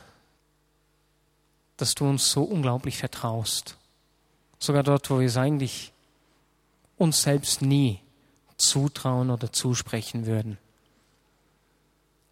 dass 1.82 1.96
du 1.96 2.08
uns 2.08 2.30
so 2.30 2.44
unglaublich 2.44 3.00
vertraust. 3.00 3.76
Sogar 4.60 4.84
dort, 4.84 5.10
wo 5.10 5.20
wir 5.20 5.26
es 5.26 5.36
eigentlich 5.36 5.92
uns 6.96 7.24
selbst 7.24 7.64
nie 7.64 8.00
zutrauen 8.56 9.32
oder 9.32 9.52
zusprechen 9.52 10.28
würden. 10.28 10.60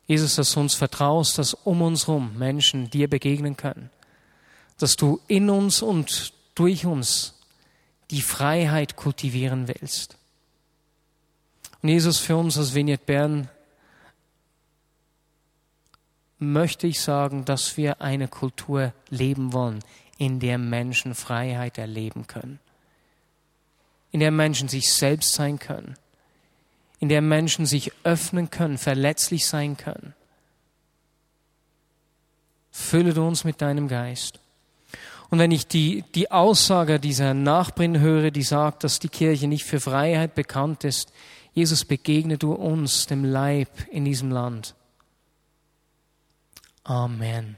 Jesus, 0.06 0.36
dass 0.36 0.54
du 0.54 0.60
uns 0.60 0.76
vertraust, 0.76 1.40
dass 1.40 1.56
um 1.56 1.82
uns 1.82 2.06
herum 2.06 2.38
Menschen 2.38 2.92
dir 2.92 3.10
begegnen 3.10 3.58
können. 3.58 3.90
Dass 4.78 4.96
du 4.96 5.20
in 5.28 5.50
uns 5.50 5.82
und 5.82 6.32
durch 6.54 6.86
uns 6.86 7.34
die 8.12 8.22
Freiheit 8.22 8.96
kultivieren 8.96 9.68
willst. 9.68 10.18
Und 11.82 11.90
Jesus, 11.90 12.20
für 12.20 12.36
uns 12.36 12.58
als 12.58 12.74
Vignette 12.74 13.06
Bern 13.06 13.50
möchte 16.38 16.88
ich 16.88 17.02
sagen, 17.02 17.46
dass 17.46 17.78
wir 17.78 18.02
eine 18.02 18.28
Kultur 18.28 18.94
leben 19.10 19.54
wollen, 19.54 19.80
in 20.18 20.40
der 20.40 20.58
Menschen 20.58 21.16
Freiheit 21.16 21.78
erleben 21.78 22.28
können. 22.28 22.60
in 24.12 24.20
der 24.20 24.32
Menschen 24.32 24.68
sich 24.68 24.92
selbst 24.94 25.34
sein 25.34 25.60
können, 25.60 25.96
in 27.00 27.10
der 27.10 27.22
Menschen 27.22 27.66
sich 27.66 27.92
öffnen 28.04 28.50
können, 28.50 28.78
verletzlich 28.78 29.46
sein 29.46 29.78
können. 29.78 30.14
Fülle 32.72 33.14
du 33.14 33.26
uns 33.26 33.44
mit 33.44 33.62
deinem 33.62 33.88
Geist. 33.88 34.40
Und 35.30 35.40
wenn 35.40 35.52
ich 35.52 35.68
die, 35.68 36.04
die 36.16 36.32
Aussage 36.32 37.00
dieser 37.00 37.34
Nachbarin 37.34 38.00
höre, 38.00 38.32
die 38.32 38.44
sagt, 38.44 38.84
dass 38.84 39.00
die 39.00 39.10
Kirche 39.10 39.48
nicht 39.48 39.64
für 39.64 39.80
Freiheit 39.80 40.34
bekannt 40.36 40.84
ist, 40.84 41.12
Jesus, 41.54 41.86
begegne 41.86 42.38
du 42.38 42.54
uns, 42.54 43.06
dem 43.08 43.24
Leib 43.24 43.70
in 43.92 44.06
diesem 44.06 44.32
Land. 44.32 44.76
Amen. 46.84 47.58